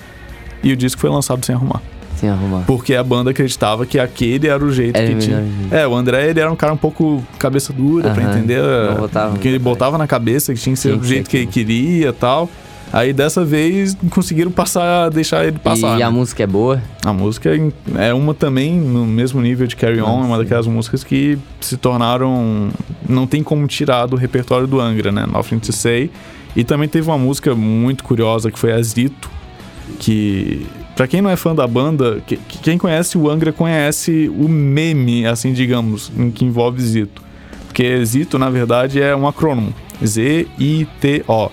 [0.62, 1.82] E o disco foi lançado sem arrumar.
[2.25, 2.63] Arrumar.
[2.65, 5.38] Porque a banda acreditava que aquele era o jeito Era que o tinha.
[5.41, 5.75] jeito.
[5.75, 8.62] É, o André, ele era um cara um pouco cabeça dura pra Aham, entender.
[8.62, 11.38] não botava que ele botava na cabeça que tinha que ser que jeito ser que
[11.38, 12.49] ele queria e tal.
[12.91, 15.95] Aí dessa vez conseguiram passar, deixar ele passar.
[15.95, 16.06] e né?
[16.06, 16.82] a música é boa?
[17.06, 17.49] A música
[17.97, 21.75] é uma também no mesmo nível de Carry On, é uma daquelas músicas que se
[21.75, 22.69] tornaram.
[23.08, 25.25] Não tem como tirar do repertório do Angra, né?
[25.25, 26.10] Nothing to Say.
[26.56, 29.30] E também teve uma música muito curiosa que foi a Zito,
[29.99, 30.65] que.
[30.97, 34.49] Pra quem não é fã da banda, que- que- quem conhece o Angra conhece o
[34.49, 37.21] meme, assim, digamos, em que envolve Zito.
[37.67, 39.73] Porque Zito, na verdade, é um acrônimo.
[40.03, 41.51] Z-I-T-O.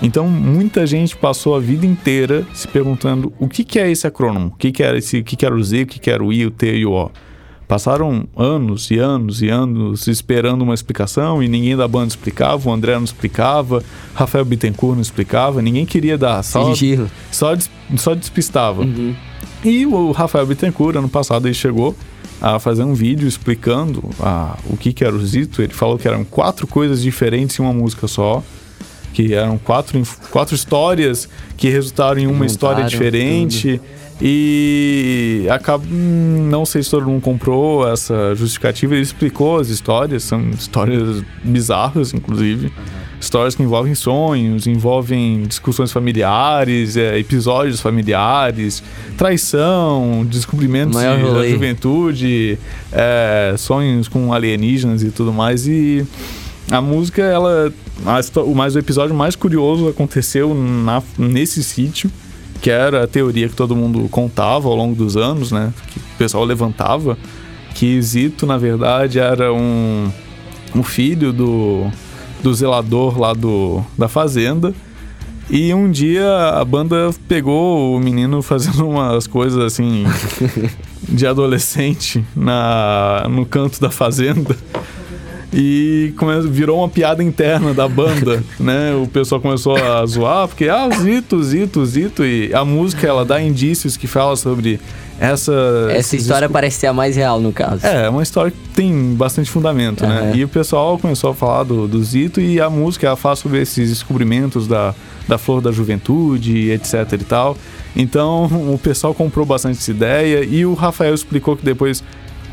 [0.00, 4.46] Então, muita gente passou a vida inteira se perguntando o que, que é esse acrônimo,
[4.46, 6.24] o que, que era esse, o que, que era o Z, o que, que era
[6.24, 7.10] o I, o T e o O.
[7.68, 12.72] Passaram anos e anos e anos esperando uma explicação e ninguém da banda explicava, o
[12.72, 17.10] André não explicava, Rafael Bittencourt não explicava, ninguém queria dar, só, Sigilo.
[17.30, 17.54] só,
[17.96, 18.80] só despistava.
[18.80, 19.14] Uhum.
[19.62, 21.94] E o Rafael Bittencourt, ano passado, ele chegou
[22.40, 25.60] a fazer um vídeo explicando ah, o que, que era o Zito.
[25.60, 28.42] Ele falou que eram quatro coisas diferentes em uma música só.
[29.12, 30.00] Que eram quatro,
[30.30, 33.80] quatro histórias que resultaram em uma história Juntaram diferente.
[34.20, 38.94] E acaba, hum, não sei se todo mundo comprou essa justificativa.
[38.94, 42.72] Ele explicou as histórias, são histórias bizarras, inclusive.
[43.20, 48.82] Histórias que envolvem sonhos, envolvem discussões familiares, é, episódios familiares,
[49.16, 52.58] traição, descobrimentos de- da juventude,
[52.92, 55.66] é, sonhos com alienígenas e tudo mais.
[55.66, 56.06] E
[56.70, 57.72] a música, ela.
[58.06, 58.20] a
[58.54, 62.08] mais o episódio mais curioso aconteceu na, nesse sítio,
[62.60, 65.72] que era a teoria que todo mundo contava ao longo dos anos, né?
[65.88, 67.16] Que o pessoal levantava.
[67.74, 70.10] Que Zito, na verdade, era um,
[70.74, 71.86] um filho do,
[72.42, 74.74] do zelador lá do, da fazenda.
[75.50, 80.04] E um dia a banda pegou o menino fazendo umas coisas assim
[81.08, 84.56] de adolescente na, no canto da fazenda.
[85.52, 86.12] E
[86.50, 88.94] virou uma piada interna da banda, né?
[88.94, 92.24] O pessoal começou a zoar, porque, ah, Zito, Zito, Zito.
[92.24, 94.78] E a música, ela dá indícios que fala sobre
[95.18, 95.52] essa...
[95.90, 97.86] Essa história parece ser a mais real, no caso.
[97.86, 100.20] é, é uma história que tem bastante fundamento, né?
[100.20, 100.36] Aham.
[100.36, 103.60] E o pessoal começou a falar do, do Zito e a música ela fala sobre
[103.60, 104.94] esses descobrimentos da,
[105.26, 107.56] da flor da juventude, etc e tal.
[107.96, 112.02] Então o pessoal comprou bastante essa ideia e o Rafael explicou que depois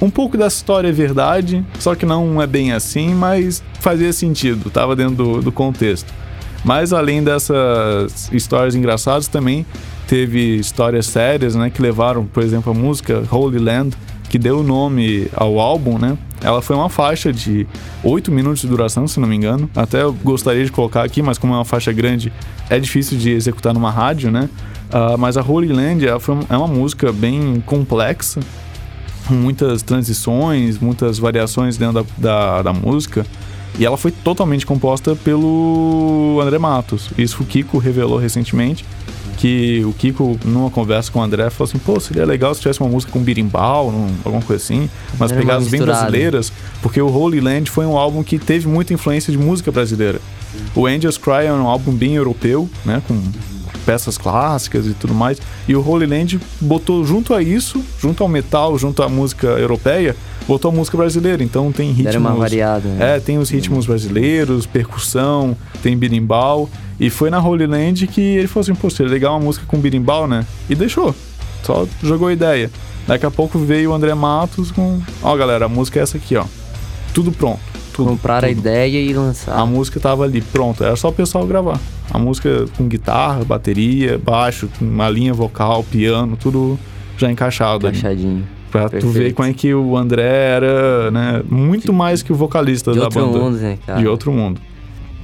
[0.01, 4.69] um pouco dessa história é verdade, só que não é bem assim, mas fazia sentido,
[4.69, 6.13] tava dentro do, do contexto.
[6.63, 9.65] Mas além dessas histórias engraçadas, também
[10.07, 11.69] teve histórias sérias, né?
[11.69, 13.95] Que levaram, por exemplo, a música Holy Land,
[14.29, 16.17] que deu o nome ao álbum, né?
[16.41, 17.67] Ela foi uma faixa de
[18.03, 19.69] 8 minutos de duração, se não me engano.
[19.75, 22.33] Até eu gostaria de colocar aqui, mas como é uma faixa grande,
[22.67, 24.49] é difícil de executar numa rádio, né?
[24.89, 28.45] Uh, mas a Holy Land é, uma música bem complexa, com
[29.29, 33.25] muitas transições, muitas variações dentro da, da, da, música.
[33.77, 37.09] E ela foi totalmente composta pelo André Matos.
[37.17, 38.85] Isso o Kiko revelou recentemente.
[39.37, 42.79] Que o Kiko, numa conversa com o André, falou assim: pô, seria legal se tivesse
[42.79, 47.69] uma música com birimbau, alguma coisa assim, Era pegadas bem brasileiras, porque o Holy Land
[47.69, 50.21] foi um álbum que teve muita influência de música brasileira.
[50.73, 53.21] O Angels Cry é um álbum bem europeu, né, com
[53.85, 55.39] peças clássicas e tudo mais.
[55.67, 60.15] E o Holy Land botou junto a isso, junto ao metal, junto à música europeia,
[60.47, 61.43] botou a música brasileira.
[61.43, 62.07] Então tem ritmos.
[62.07, 62.87] Era uma variada.
[62.89, 63.15] Né?
[63.15, 66.69] É, tem os ritmos brasileiros, percussão, tem birimbau.
[66.99, 69.77] E foi na Holy Land que ele falou assim: pô, seria legal uma música com
[69.77, 70.45] birimbau, né?
[70.69, 71.13] E deixou.
[71.63, 72.71] Só jogou ideia.
[73.07, 76.35] Daqui a pouco veio o André Matos com: ó, galera, a música é essa aqui,
[76.35, 76.45] ó.
[77.13, 77.74] Tudo pronto.
[77.95, 78.45] Tudo, Comprar tudo.
[78.47, 79.57] a ideia e lançar.
[79.57, 80.83] A música tava ali, pronto.
[80.83, 81.79] Era só o pessoal gravar.
[82.11, 86.77] A música com guitarra, bateria, baixo, uma linha vocal, piano, tudo
[87.17, 87.87] já encaixado.
[87.87, 88.37] Encaixadinho.
[88.37, 88.45] Ali.
[88.71, 89.05] Pra Perfeito.
[89.07, 91.41] tu ver como é que o André era, né?
[91.49, 93.39] Muito mais que o vocalista de da outro banda.
[93.39, 93.99] Mundo, né, cara?
[94.01, 94.59] De outro mundo.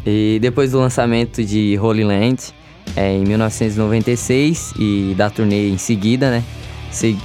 [0.05, 2.53] E depois do lançamento de Holy Land,
[2.95, 6.43] é, em 1996, e da turnê em seguida, né?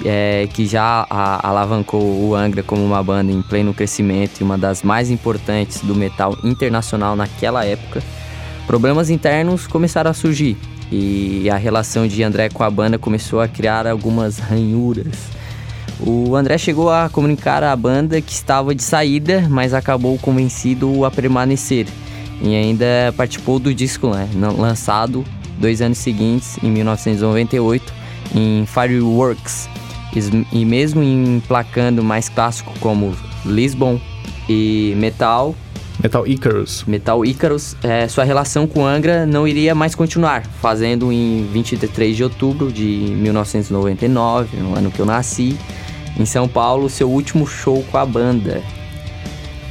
[0.04, 4.56] É, que já a, alavancou o Angra como uma banda em pleno crescimento e uma
[4.56, 8.00] das mais importantes do metal internacional naquela época,
[8.66, 10.56] problemas internos começaram a surgir
[10.90, 15.16] e a relação de André com a banda começou a criar algumas ranhuras.
[15.98, 21.10] O André chegou a comunicar à banda que estava de saída, mas acabou convencido a
[21.10, 21.86] permanecer
[22.40, 25.24] e ainda participou do disco né, lançado
[25.58, 29.68] dois anos seguintes, em 1998, em Fireworks.
[30.52, 34.00] E mesmo emplacando mais clássico como Lisbon
[34.48, 35.54] e Metal,
[36.02, 36.84] Metal Icarus.
[36.86, 42.22] Metal Icarus, é, sua relação com Angra não iria mais continuar, fazendo em 23 de
[42.22, 45.56] outubro de 1999, no ano que eu nasci,
[46.18, 48.62] em São Paulo, seu último show com a banda.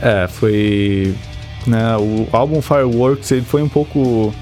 [0.02, 1.16] É, foi.
[1.66, 4.34] Né, o álbum Fireworks ele foi um pouco.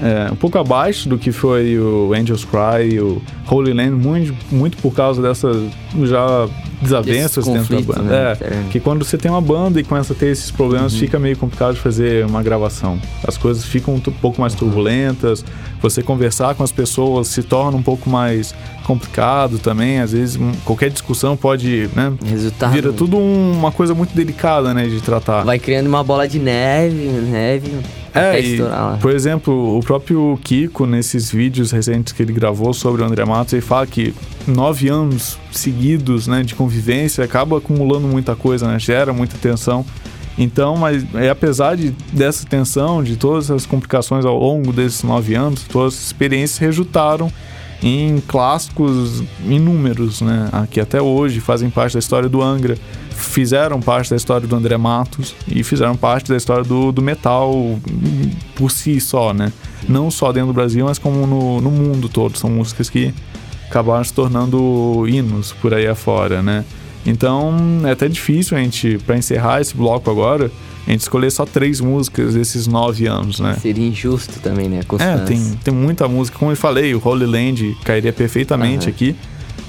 [0.00, 4.36] É, um pouco abaixo do que foi o Angels Cry e o Holy Land, muito,
[4.50, 5.72] muito por causa dessas
[6.04, 6.48] já
[6.80, 8.02] desavenças dentro da banda.
[8.02, 8.32] Né?
[8.40, 10.98] É, que quando você tem uma banda e começa a ter esses problemas, uhum.
[10.98, 12.98] fica meio complicado de fazer uma gravação.
[13.26, 15.44] As coisas ficam um pouco mais turbulentas,
[15.80, 20.00] você conversar com as pessoas se torna um pouco mais complicado também.
[20.00, 22.12] Às vezes, qualquer discussão pode, né?
[22.24, 22.72] Resultado.
[22.72, 25.44] Vira tudo um, uma coisa muito delicada, né, de tratar.
[25.44, 27.72] Vai criando uma bola de neve, neve.
[28.14, 28.58] É, e,
[29.00, 33.52] por exemplo, o próprio Kiko, nesses vídeos recentes que ele gravou sobre o André Matos,
[33.52, 34.14] ele fala que
[34.46, 39.84] nove anos seguidos né, de convivência acaba acumulando muita coisa, né, gera muita tensão.
[40.38, 45.34] Então, mas é, apesar de, dessa tensão, de todas as complicações ao longo desses nove
[45.34, 47.32] anos, todas as experiências resultaram
[47.82, 50.48] em clássicos inúmeros, né?
[50.80, 52.76] Até hoje fazem parte da história do Angra,
[53.10, 57.78] fizeram parte da história do André Matos e fizeram parte da história do, do metal
[58.54, 59.52] por si só, né?
[59.88, 62.36] Não só dentro do Brasil, mas como no, no mundo todo.
[62.36, 63.14] São músicas que
[63.68, 66.64] acabaram se tornando hinos por aí afora, né?
[67.04, 70.50] Então é até difícil a gente, para encerrar esse bloco agora,
[70.86, 73.56] a gente escolher só três músicas desses nove anos, né?
[73.60, 74.80] Seria injusto também, né?
[74.98, 76.38] É, tem, tem muita música.
[76.38, 78.92] Como eu falei, o Holy Land cairia perfeitamente uhum.
[78.92, 79.16] aqui.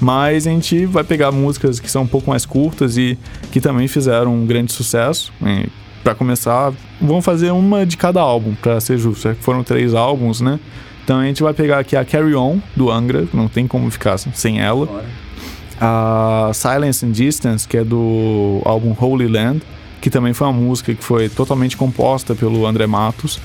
[0.00, 3.18] Mas a gente vai pegar músicas que são um pouco mais curtas e
[3.50, 5.32] que também fizeram um grande sucesso.
[6.04, 9.34] Para começar, vamos fazer uma de cada álbum, para ser justo.
[9.40, 10.60] Foram três álbuns, né?
[11.08, 14.18] Então a gente vai pegar aqui a Carry On, do Angra, não tem como ficar
[14.18, 14.84] sem ela.
[14.84, 15.06] Bora.
[15.80, 19.62] A Silence and Distance, que é do álbum Holy Land
[20.02, 23.40] que também foi uma música que foi totalmente composta pelo André Matos,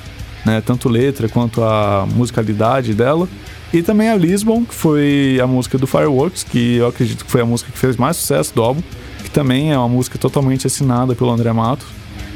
[0.46, 3.30] né, tanto letra quanto a musicalidade dela.
[3.72, 7.42] E também a Lisbon, que foi a música do Fireworks, que eu acredito que foi
[7.42, 8.82] a música que fez mais sucesso do álbum,
[9.24, 11.88] que também é uma música totalmente assinada pelo André Matos.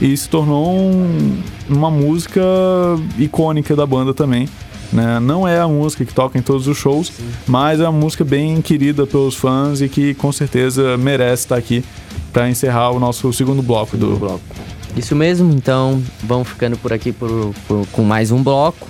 [0.02, 1.38] E se tornou um,
[1.70, 2.42] uma música
[3.20, 4.48] icônica da banda também.
[4.92, 5.20] Né?
[5.20, 7.30] Não é a música que toca em todos os shows, Sim.
[7.46, 11.84] mas é uma música bem querida pelos fãs e que com certeza merece estar aqui
[12.32, 14.42] para encerrar o nosso segundo bloco segundo do bloco.
[14.96, 18.88] Isso mesmo, então vamos ficando por aqui por, por, com mais um bloco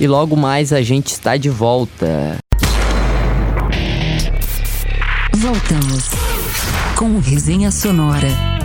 [0.00, 2.38] e logo mais a gente está de volta.
[5.36, 6.10] Voltamos
[6.96, 8.57] com Resenha Sonora.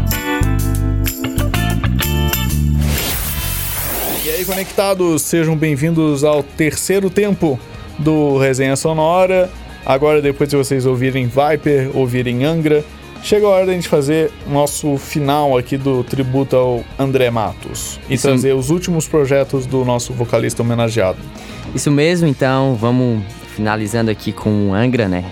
[4.44, 7.60] Aí, conectados, sejam bem-vindos ao terceiro tempo
[7.98, 9.50] do Resenha Sonora.
[9.86, 12.84] Agora, depois de vocês ouvirem Viper, ouvirem Angra,
[13.22, 18.16] Chega a hora da gente fazer nosso final aqui do tributo ao André Matos e
[18.16, 21.20] Isso trazer os últimos projetos do nosso vocalista homenageado.
[21.74, 23.24] Isso mesmo, então vamos
[23.56, 25.24] finalizando aqui com Angra, né?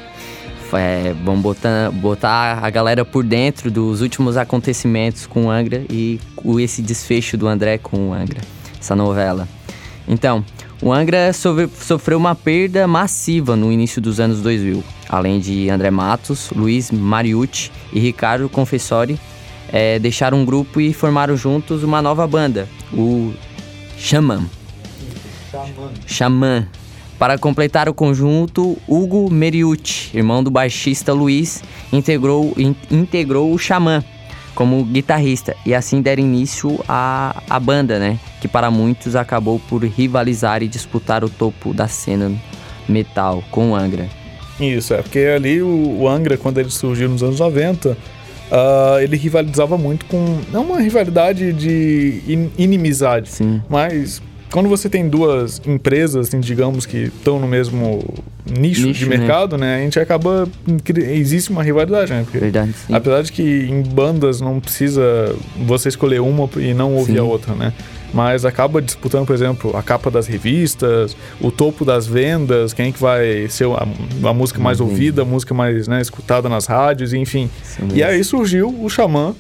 [0.72, 6.18] É, vamos botar, botar a galera por dentro dos últimos acontecimentos com Angra e
[6.60, 8.40] esse desfecho do André com Angra,
[8.82, 9.48] essa novela.
[10.08, 10.44] Então,
[10.82, 16.50] o Angra sofreu uma perda massiva no início dos anos 2000, além de André Matos,
[16.56, 19.20] Luiz Mariucci e Ricardo Confessori
[19.72, 23.32] é, deixaram um grupo e formaram juntos uma nova banda, o
[23.98, 24.44] Xamã.
[26.06, 26.68] Xamã.
[27.18, 31.64] Para completar o conjunto, Hugo Meriucci, irmão do baixista Luiz,
[31.94, 34.04] integrou, in, integrou o Xamã
[34.56, 38.20] como guitarrista e assim deram início à, à banda, né?
[38.40, 42.32] Que para muitos acabou por rivalizar e disputar o topo da cena
[42.88, 44.08] metal com o Angra.
[44.60, 47.98] Isso, é porque ali o, o Angra, quando ele surgiu nos anos 90, uh,
[48.52, 50.40] ah, ele rivalizava muito com.
[50.52, 53.62] Não uma rivalidade de in, inimizade, Sim.
[53.70, 54.22] mas
[54.52, 58.04] quando você tem duas empresas, assim, digamos, que estão no mesmo
[58.46, 59.18] nicho, nicho de né?
[59.18, 59.78] mercado, né?
[59.78, 59.82] né?
[59.82, 60.48] A gente acaba.
[60.96, 62.24] Existe uma rivalidade, né?
[62.24, 62.74] Porque, Verdade.
[62.74, 62.94] Sim.
[62.94, 65.36] Apesar de que em bandas não precisa
[65.66, 67.20] você escolher uma e não ouvir sim.
[67.20, 67.74] a outra, né?
[68.14, 72.92] Mas acaba disputando, por exemplo, a capa das revistas, o topo das vendas, quem é
[72.92, 73.88] que vai ser a,
[74.30, 77.50] a música mais ouvida, a música mais né, escutada nas rádios, enfim.
[77.64, 79.34] Sim, e aí surgiu o Xamã,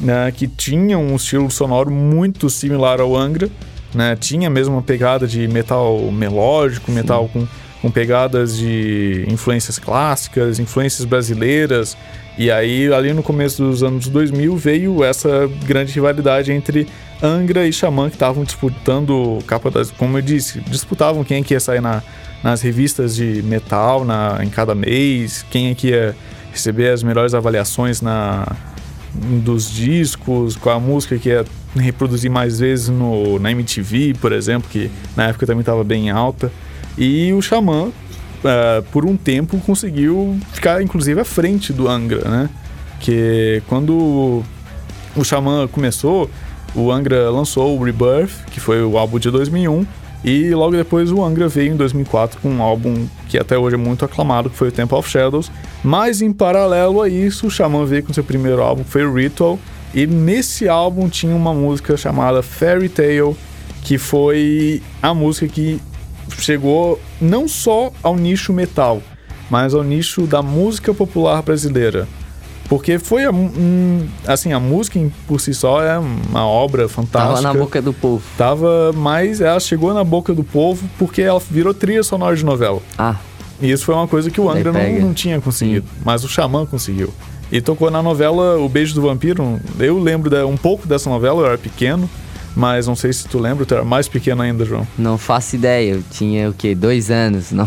[0.00, 3.50] né, que tinha um estilo sonoro muito similar ao Angra,
[3.94, 4.16] né?
[4.16, 6.92] Tinha mesmo uma pegada de metal melódico, Sim.
[6.92, 7.46] metal com,
[7.80, 11.96] com pegadas de influências clássicas, influências brasileiras.
[12.36, 16.88] E aí, ali no começo dos anos 2000, veio essa grande rivalidade entre
[17.22, 19.90] Angra e Xamã, que estavam disputando capa das.
[19.90, 22.02] Como eu disse, disputavam quem é que ia sair na,
[22.42, 26.16] nas revistas de metal na, em cada mês, quem é que ia
[26.52, 28.46] receber as melhores avaliações na,
[29.14, 31.44] dos discos, qual a música que ia
[31.76, 36.50] reproduzir mais vezes no, na MTV, por exemplo, que na época também estava bem alta.
[36.96, 42.50] E o Xamã, uh, por um tempo, conseguiu ficar inclusive à frente do Angra, né?
[43.00, 44.42] Que quando
[45.16, 46.30] o Xamã começou,
[46.74, 49.86] o Angra lançou o Rebirth, que foi o álbum de 2001,
[50.24, 53.78] e logo depois o Angra veio em 2004 com um álbum que até hoje é
[53.78, 55.52] muito aclamado, que foi o Temple of Shadows.
[55.82, 59.12] Mas em paralelo a isso, o Xamã veio com seu primeiro álbum, que foi o
[59.12, 59.58] Ritual,
[59.94, 63.36] e nesse álbum tinha uma música chamada Fairy Tale,
[63.82, 65.78] que foi a música que
[66.38, 69.02] chegou não só ao nicho metal,
[69.50, 72.08] mas ao nicho da música popular brasileira.
[72.68, 77.42] Porque foi, um, assim, a música por si só é uma obra fantástica.
[77.42, 78.22] Tava na boca do povo.
[78.38, 82.80] Tava, mas ela chegou na boca do povo porque ela virou trilha sonora de novela.
[82.96, 83.16] Ah.
[83.60, 86.02] E isso foi uma coisa que o Angra não, não, tinha conseguido, Sim.
[86.04, 87.12] mas o Xamã conseguiu.
[87.52, 89.60] E tocou na novela O Beijo do Vampiro.
[89.78, 92.08] Eu lembro de, um pouco dessa novela, eu era pequeno.
[92.56, 94.86] Mas não sei se tu lembra, tu era mais pequeno ainda, João.
[94.96, 96.72] Não faço ideia, eu tinha o quê?
[96.74, 97.50] Dois anos.
[97.52, 97.66] Não...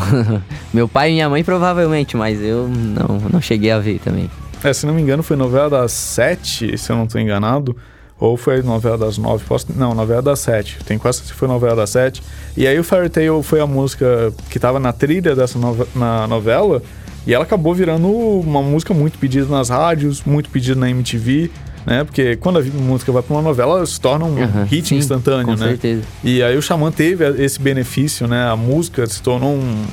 [0.73, 4.29] Meu pai e minha mãe provavelmente, mas eu não, não cheguei a ver também.
[4.63, 7.75] É, se não me engano, foi novela das sete, se eu não estou enganado.
[8.19, 9.43] Ou foi novela das nove?
[9.45, 9.67] Posso...
[9.75, 10.79] Não, novela das sete.
[10.85, 12.23] Tem quase que foi novela das sete.
[12.55, 15.87] E aí o Fairy Tail foi a música que estava na trilha dessa no...
[15.95, 16.81] na novela.
[17.27, 21.51] E ela acabou virando uma música muito pedida nas rádios, muito pedida na MTV,
[21.85, 22.03] né?
[22.03, 24.95] Porque quando a música vai para uma novela, ela se torna um uhum, hit sim,
[24.95, 25.67] instantâneo, com né?
[25.67, 26.01] Certeza.
[26.23, 28.49] E aí o Xamã teve esse benefício, né?
[28.49, 29.85] A música se tornou um,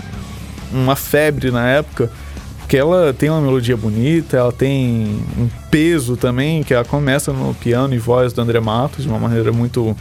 [0.72, 2.10] uma febre na época,
[2.74, 7.54] porque ela tem uma melodia bonita, ela tem um peso também, que ela começa no
[7.54, 9.96] piano e voz do André Matos de uma maneira muito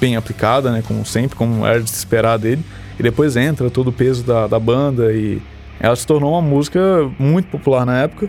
[0.00, 0.82] bem aplicada, né?
[0.84, 2.64] Como sempre, como era de se esperar dele.
[2.98, 5.40] E depois entra todo o peso da, da banda e
[5.78, 8.28] ela se tornou uma música muito popular na época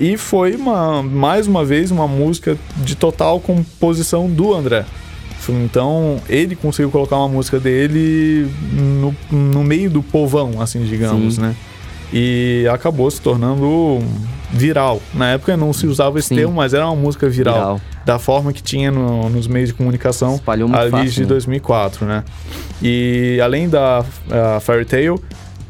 [0.00, 4.86] e foi uma, mais uma vez uma música de total composição do André.
[5.46, 11.42] Então ele conseguiu colocar uma música dele no, no meio do povão, assim, digamos, Sim.
[11.42, 11.56] né?
[12.16, 13.98] E acabou se tornando
[14.52, 15.02] viral.
[15.12, 16.36] Na época não se usava esse Sim.
[16.36, 17.54] termo, mas era uma música viral.
[17.54, 17.80] viral.
[18.06, 22.06] Da forma que tinha no, nos meios de comunicação Espalhou muito ali fácil, de 2004,
[22.06, 22.22] né?
[22.80, 24.04] E além da
[24.60, 25.18] Fairy Tale,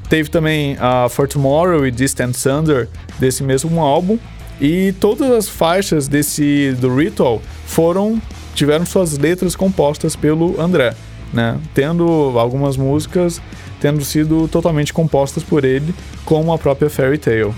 [0.09, 2.89] Teve também a For Tomorrow e Distant Thunder
[3.19, 4.19] desse mesmo álbum.
[4.61, 8.21] E todas as faixas desse do Ritual foram
[8.55, 10.95] tiveram suas letras compostas pelo André,
[11.33, 11.59] né?
[11.75, 13.43] Tendo algumas músicas
[13.85, 17.53] tendo sido totalmente compostas por ele, como a própria Fairy Tale.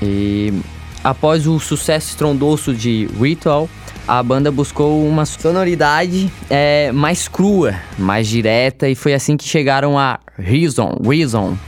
[0.00, 0.54] E
[1.02, 3.68] após o sucesso estrondoso de Ritual,
[4.06, 9.98] a banda buscou uma sonoridade é, mais crua, mais direta, e foi assim que chegaram
[9.98, 11.58] a Reason, Reason,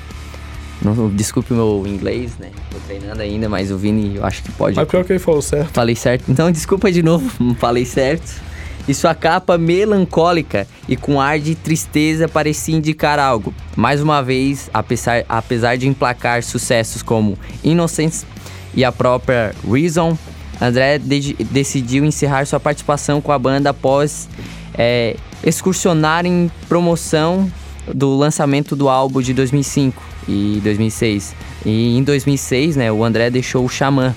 [0.80, 2.50] não, desculpe o meu inglês, né?
[2.70, 4.76] Tô treinando ainda, mas o Vini eu acho que pode.
[4.76, 5.72] Mas pior que ele falou certo.
[5.72, 6.30] Falei certo.
[6.30, 8.40] Então desculpa de novo, não falei certo.
[8.88, 13.54] E sua capa melancólica e com ar de tristeza parecia indicar algo.
[13.76, 18.26] Mais uma vez, apesar, apesar de emplacar sucessos como Innocence
[18.74, 20.16] e a própria Reason,
[20.60, 24.28] André de decidiu encerrar sua participação com a banda após
[24.74, 27.50] é, excursionar em promoção
[27.94, 31.34] do lançamento do álbum de 2005 e 2006.
[31.64, 34.14] E em 2006, né, o André deixou o Xamã.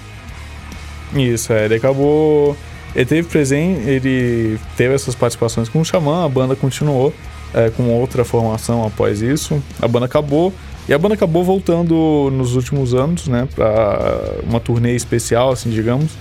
[1.15, 2.57] Isso, é, ele acabou
[2.95, 7.13] ele teve presente, ele teve essas participações com o Xamã, a banda continuou
[7.53, 9.61] é, com outra formação após isso.
[9.81, 10.53] A banda acabou
[10.87, 16.11] e a banda acabou voltando nos últimos anos, né, para uma turnê especial, assim, digamos.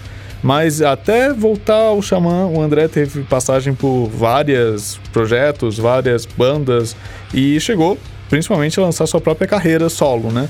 [0.42, 6.96] Mas até voltar ao Xamã, o André teve passagem por vários projetos, várias bandas
[7.32, 7.96] e chegou
[8.28, 10.48] principalmente a lançar sua própria carreira solo, né?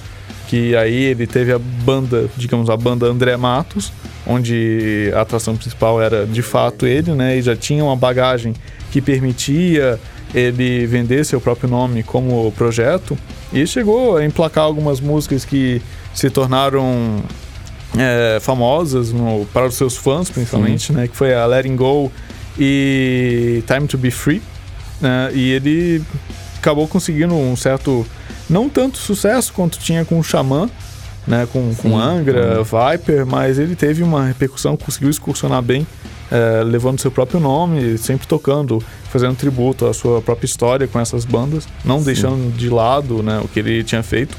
[0.49, 3.93] Que aí ele teve a banda, digamos, a banda André Matos,
[4.27, 7.37] onde a atração principal era de fato ele, né?
[7.37, 8.55] E já tinha uma bagagem
[8.91, 9.99] que permitia
[10.35, 13.17] ele vender seu próprio nome como projeto.
[13.53, 15.83] E chegou a emplacar algumas músicas que
[16.15, 17.23] se tornaram
[17.99, 20.93] é, famosas no, para os seus fãs, principalmente, Sim.
[20.95, 21.09] né?
[21.09, 22.11] Que foi a Letting Go
[22.59, 24.43] e Time to Be Free.
[25.01, 25.31] Né?
[25.35, 26.03] E ele
[26.59, 28.07] acabou conseguindo um certo,
[28.49, 30.71] não tanto sucesso quanto tinha com o Xamã,
[31.27, 32.63] né, com, com Angra.
[32.63, 35.87] Viper, mas ele teve uma repercussão, conseguiu excursionar bem,
[36.31, 41.25] é, levando seu próprio nome, sempre tocando, fazendo tributo à sua própria história com essas
[41.25, 42.05] bandas, não Sim.
[42.05, 44.37] deixando de lado né, o que ele tinha feito.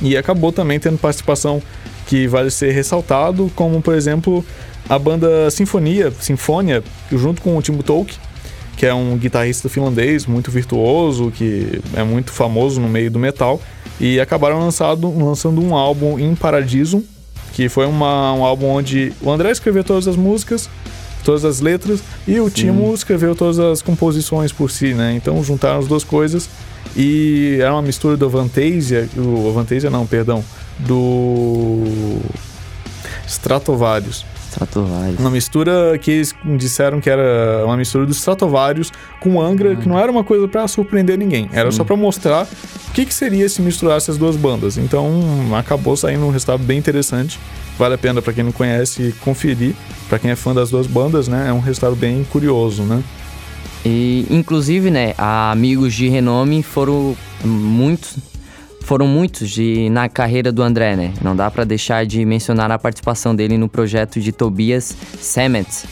[0.00, 1.62] E acabou também tendo participação
[2.06, 4.44] que vale ser ressaltado, como por exemplo
[4.88, 8.16] a banda Sinfonia, Sinfonia, junto com o Timo Tolk,
[8.78, 13.60] que é um guitarrista finlandês muito virtuoso, que é muito famoso no meio do metal,
[14.00, 17.02] e acabaram lançado, lançando um álbum em Paradiso,
[17.52, 20.70] que foi uma, um álbum onde o André escreveu todas as músicas,
[21.24, 22.48] todas as letras, e o.
[22.48, 25.12] Timo escreveu todas as composições por si, né?
[25.16, 26.48] Então juntaram as duas coisas
[26.96, 30.44] e era uma mistura do Avantasia, o Avantasia não, perdão,
[30.78, 32.20] do
[33.26, 34.24] Stratovarius.
[34.48, 35.20] Stratovarius.
[35.20, 38.90] Uma mistura que eles disseram que era uma mistura dos Stratovarius
[39.20, 41.48] com Angra, que não era uma coisa para surpreender ninguém.
[41.52, 41.78] Era Sim.
[41.78, 42.46] só para mostrar
[42.88, 44.76] o que, que seria se misturar essas duas bandas.
[44.76, 45.22] Então
[45.56, 47.38] acabou saindo um resultado bem interessante.
[47.78, 49.74] Vale a pena para quem não conhece conferir.
[50.08, 51.48] Para quem é fã das duas bandas, né?
[51.48, 53.02] É um resultado bem curioso, né?
[53.84, 58.16] E inclusive, né, amigos de renome foram muitos
[58.88, 61.12] foram muitos de, na carreira do André, né?
[61.20, 65.84] Não dá para deixar de mencionar a participação dele no projeto de Tobias Sammet,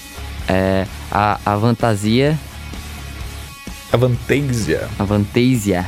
[0.48, 2.38] é, a, a Fantasia.
[3.92, 4.88] A Fantasia.
[4.98, 5.84] A Fantasia.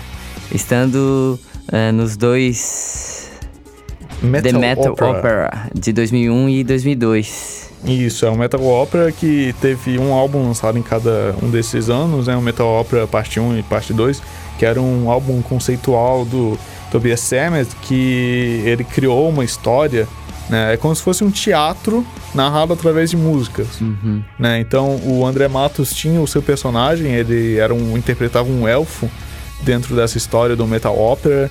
[0.52, 1.40] Estando
[1.72, 3.30] é, nos dois.
[4.20, 5.10] Metal The Metal Opera.
[5.10, 7.70] Opera de 2001 e 2002.
[7.86, 12.26] Isso, é um Metal Opera que teve um álbum lançado em cada um desses anos,
[12.26, 12.36] né?
[12.36, 14.20] O Metal Opera parte 1 e parte 2,
[14.58, 16.58] que era um álbum conceitual do
[16.90, 20.08] Tobias Sammet, que ele criou uma história,
[20.48, 20.74] né?
[20.74, 24.22] É como se fosse um teatro narrado através de músicas, uhum.
[24.38, 24.60] né?
[24.60, 29.08] Então o André Matos tinha o seu personagem, ele era um interpretava um elfo
[29.62, 31.50] dentro dessa história do metal opera.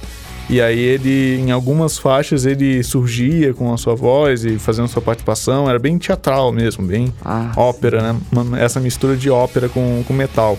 [0.50, 5.02] E aí ele, em algumas faixas, ele surgia com a sua voz e fazendo sua
[5.02, 5.70] participação.
[5.70, 8.20] Era bem teatral mesmo, bem ah, ópera, né?
[8.62, 10.58] essa mistura de ópera com, com metal.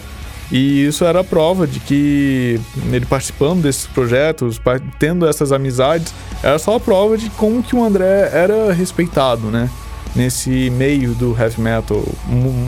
[0.51, 2.59] E isso era a prova de que
[2.91, 4.61] ele participando desses projetos,
[4.99, 9.69] tendo essas amizades, era só a prova de como que o André era respeitado, né?
[10.17, 12.03] Nesse meio do heavy metal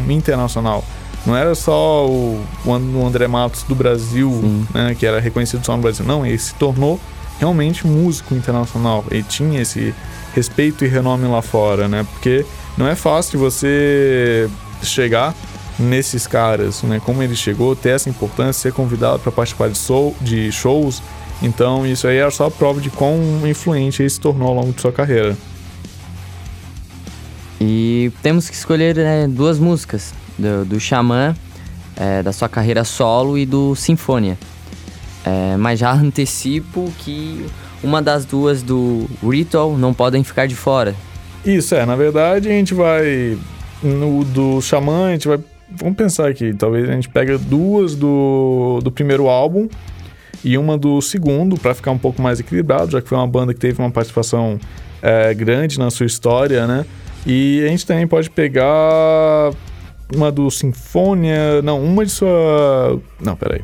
[0.08, 0.84] internacional.
[1.24, 4.30] Não era só o, o André Matos do Brasil,
[4.72, 6.04] né, que era reconhecido só no Brasil.
[6.04, 6.98] Não, ele se tornou
[7.38, 9.04] realmente músico internacional.
[9.10, 9.94] Ele tinha esse
[10.34, 12.06] respeito e renome lá fora, né?
[12.12, 12.44] Porque
[12.76, 14.48] não é fácil você
[14.82, 15.34] chegar
[15.80, 17.00] nesses caras, né?
[17.04, 21.02] Como ele chegou, ter essa importância, ser convidado para participar de, show, de shows.
[21.42, 23.18] Então, isso aí era só a prova de quão
[23.48, 25.36] influente ele se tornou ao longo de sua carreira.
[27.58, 31.34] E temos que escolher né, duas músicas do, do Xamã,
[31.96, 34.38] é, da sua carreira solo e do Sinfonia.
[35.24, 37.46] É, mas já antecipo que
[37.82, 40.94] uma das duas do Ritual não podem ficar de fora.
[41.44, 41.86] Isso, é.
[41.86, 43.38] Na verdade, a gente vai.
[43.82, 45.38] No do Xamã, a gente vai
[45.72, 49.68] Vamos pensar aqui, talvez a gente pega duas do, do primeiro álbum
[50.44, 53.54] e uma do segundo para ficar um pouco mais equilibrado, já que foi uma banda
[53.54, 54.58] que teve uma participação
[55.00, 56.84] é, grande na sua história, né?
[57.26, 59.52] E a gente também pode pegar
[60.14, 63.62] uma do Sinfonia, não, uma de sua, não, peraí.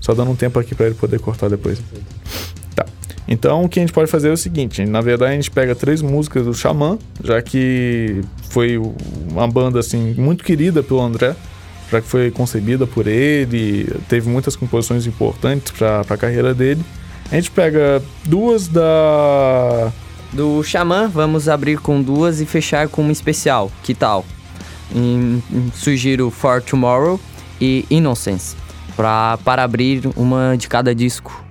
[0.00, 1.82] Só dando um tempo aqui para ele poder cortar depois.
[3.28, 5.74] Então, o que a gente pode fazer é o seguinte: na verdade, a gente pega
[5.74, 8.20] três músicas do Xamã, já que
[8.50, 8.80] foi
[9.30, 11.34] uma banda assim muito querida pelo André,
[11.90, 16.84] já que foi concebida por ele, teve muitas composições importantes para a carreira dele.
[17.30, 19.92] A gente pega duas da
[20.32, 23.70] do Xamã, vamos abrir com duas e fechar com uma especial.
[23.82, 24.24] Que tal?
[24.94, 27.18] Em, em, sugiro For Tomorrow
[27.60, 28.54] e Innocence
[28.96, 31.45] para abrir uma de cada disco.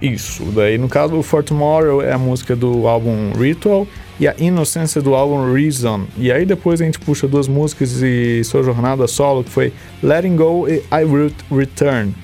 [0.00, 3.86] Isso, daí no caso o For Tomorrow é a música do álbum Ritual
[4.20, 6.04] e a Inocência do álbum Reason.
[6.16, 10.36] E aí depois a gente puxa duas músicas e sua jornada solo que foi Letting
[10.36, 12.14] Go e I Will Return.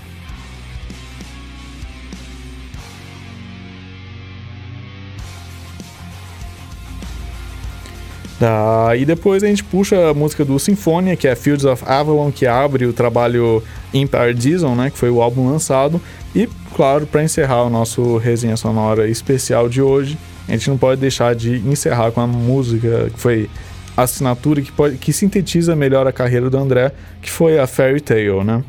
[8.38, 12.32] Tá, e depois a gente puxa a música do Sinfonia, que é Fields of Avalon,
[12.32, 13.62] que abre o trabalho
[13.92, 16.00] Empire Dizon, né, que foi o álbum lançado.
[16.34, 20.18] E, claro, para encerrar o nosso resenha sonora especial de hoje,
[20.48, 23.48] a gente não pode deixar de encerrar com a música que foi
[23.96, 26.90] a assinatura que, pode, que sintetiza melhor a carreira do André,
[27.22, 28.64] que foi a Fairy Tale, né?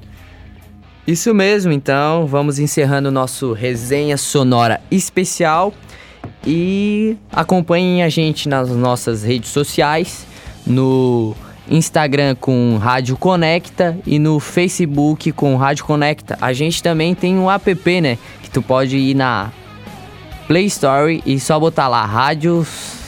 [1.07, 5.74] Isso mesmo, então vamos encerrando o nosso resenha sonora especial.
[6.45, 10.27] E acompanhem a gente nas nossas redes sociais,
[10.65, 11.35] no
[11.69, 16.37] Instagram com Rádio Conecta e no Facebook com Rádio Conecta.
[16.39, 18.17] A gente também tem um app, né?
[18.43, 19.51] Que tu pode ir na
[20.47, 22.65] Play Store e só botar lá Rádio